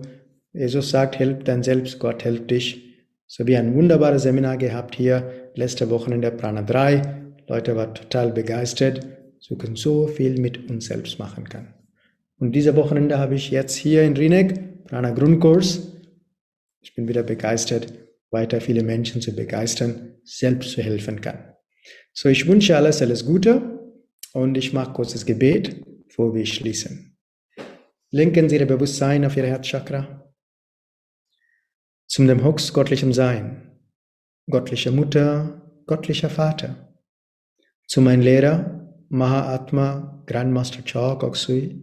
Jesus 0.54 0.90
sagt, 0.90 1.18
help 1.20 1.46
dein 1.46 1.64
Selbst, 1.64 2.00
Gott 2.00 2.24
helft 2.24 2.52
dich. 2.52 2.84
So 3.28 3.48
wie 3.48 3.58
ein 3.58 3.74
wunderbares 3.74 4.24
Seminar 4.24 4.58
gehabt 4.58 4.96
hier, 4.96 5.45
letzte 5.56 5.90
Woche 5.90 6.14
in 6.14 6.22
der 6.22 6.32
Prana 6.32 6.62
3. 6.62 7.24
Leute 7.48 7.76
waren 7.76 7.96
total 7.96 8.32
begeistert, 8.32 9.06
so 9.40 9.56
können 9.56 9.76
so 9.76 10.08
viel 10.08 10.40
mit 10.40 10.70
uns 10.70 10.86
selbst 10.86 11.20
machen 11.20 11.48
kann. 11.50 11.74
Und 12.38 12.54
diese 12.54 12.76
Wochenende 12.76 13.18
habe 13.18 13.36
ich 13.36 13.52
jetzt 13.52 13.76
hier 13.76 14.04
in 14.04 14.18
Rinek 14.18 14.86
Prana 14.86 15.12
Grundkurs 15.12 15.96
ich 16.86 16.94
bin 16.94 17.08
wieder 17.08 17.24
begeistert, 17.24 17.92
weiter 18.30 18.62
viele 18.62 18.84
Menschen 18.84 19.20
zu 19.20 19.36
begeistern, 19.36 20.20
selbst 20.24 20.70
zu 20.70 20.84
helfen 20.84 21.20
kann. 21.20 21.56
So, 22.14 22.30
ich 22.30 22.48
wünsche 22.48 22.78
alles, 22.78 23.02
alles 23.02 23.26
Gute 23.26 23.80
und 24.34 24.56
ich 24.56 24.72
mache 24.72 24.94
kurzes 24.94 25.26
Gebet, 25.26 25.84
bevor 26.06 26.36
wir 26.36 26.46
schließen. 26.46 27.18
Lenken 28.12 28.50
Sie 28.50 28.58
Ihr 28.58 28.68
Bewusstsein 28.68 29.26
auf 29.26 29.36
Ihr 29.36 29.48
Herzchakra 29.48 30.32
zum 32.06 32.28
dem 32.28 32.44
höchst 32.44 32.72
göttlichen 32.72 33.14
Sein, 33.14 33.65
göttliche 34.48 34.92
Mutter, 34.92 35.62
göttlicher 35.88 36.30
Vater, 36.30 36.76
zu 37.88 38.02
meinem 38.02 38.22
Lehrer, 38.22 39.06
Mahatma 39.10 40.24
Grandmaster 40.28 40.84
Cha 40.84 41.16
Koksui, 41.16 41.82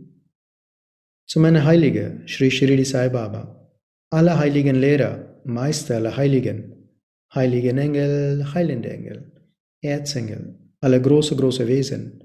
zu 1.26 1.40
meiner 1.40 1.64
Heilige, 1.64 2.22
Sri 2.26 2.50
Shirdi 2.50 2.84
Sai 2.84 3.08
Baba, 3.08 3.70
alle 4.10 4.38
heiligen 4.38 4.76
Lehrer, 4.76 5.40
Meister 5.44 5.96
aller 5.96 6.16
Heiligen, 6.16 6.88
heiligen 7.34 7.78
Engel, 7.78 8.52
heilende 8.54 8.90
Engel, 8.90 9.32
Erzengel, 9.80 10.58
alle 10.80 11.00
große, 11.00 11.34
große 11.34 11.66
Wesen, 11.66 12.22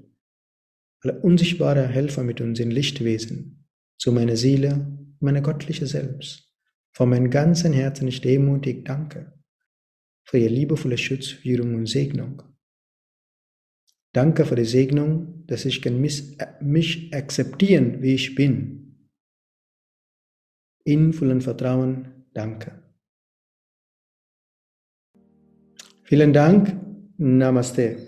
alle 1.02 1.20
unsichtbare 1.20 1.86
Helfer 1.86 2.22
mit 2.22 2.40
uns 2.40 2.60
in 2.60 2.70
Lichtwesen, 2.70 3.68
zu 3.98 4.12
meiner 4.12 4.36
Seele, 4.36 4.98
meine 5.20 5.42
göttliche 5.42 5.86
Selbst. 5.86 6.44
Von 6.92 7.10
meinem 7.10 7.30
ganzen 7.30 7.72
Herzen 7.72 8.08
ich 8.08 8.20
demutig 8.20 8.84
danke 8.84 9.37
für 10.28 10.38
Ihr 10.38 10.50
liebevolle 10.50 10.98
Schutz, 10.98 11.28
Führung 11.28 11.74
und 11.74 11.86
Segnung. 11.86 12.42
Danke 14.12 14.44
für 14.44 14.56
die 14.56 14.66
Segnung, 14.66 15.46
dass 15.46 15.64
ich 15.64 15.82
mich 16.60 17.14
akzeptieren, 17.14 18.02
wie 18.02 18.14
ich 18.14 18.34
bin 18.34 19.08
in 20.84 21.12
vollem 21.12 21.40
Vertrauen 21.40 22.26
danke. 22.34 22.82
Vielen 26.04 26.32
Dank. 26.32 26.76
Namaste. 27.18 28.07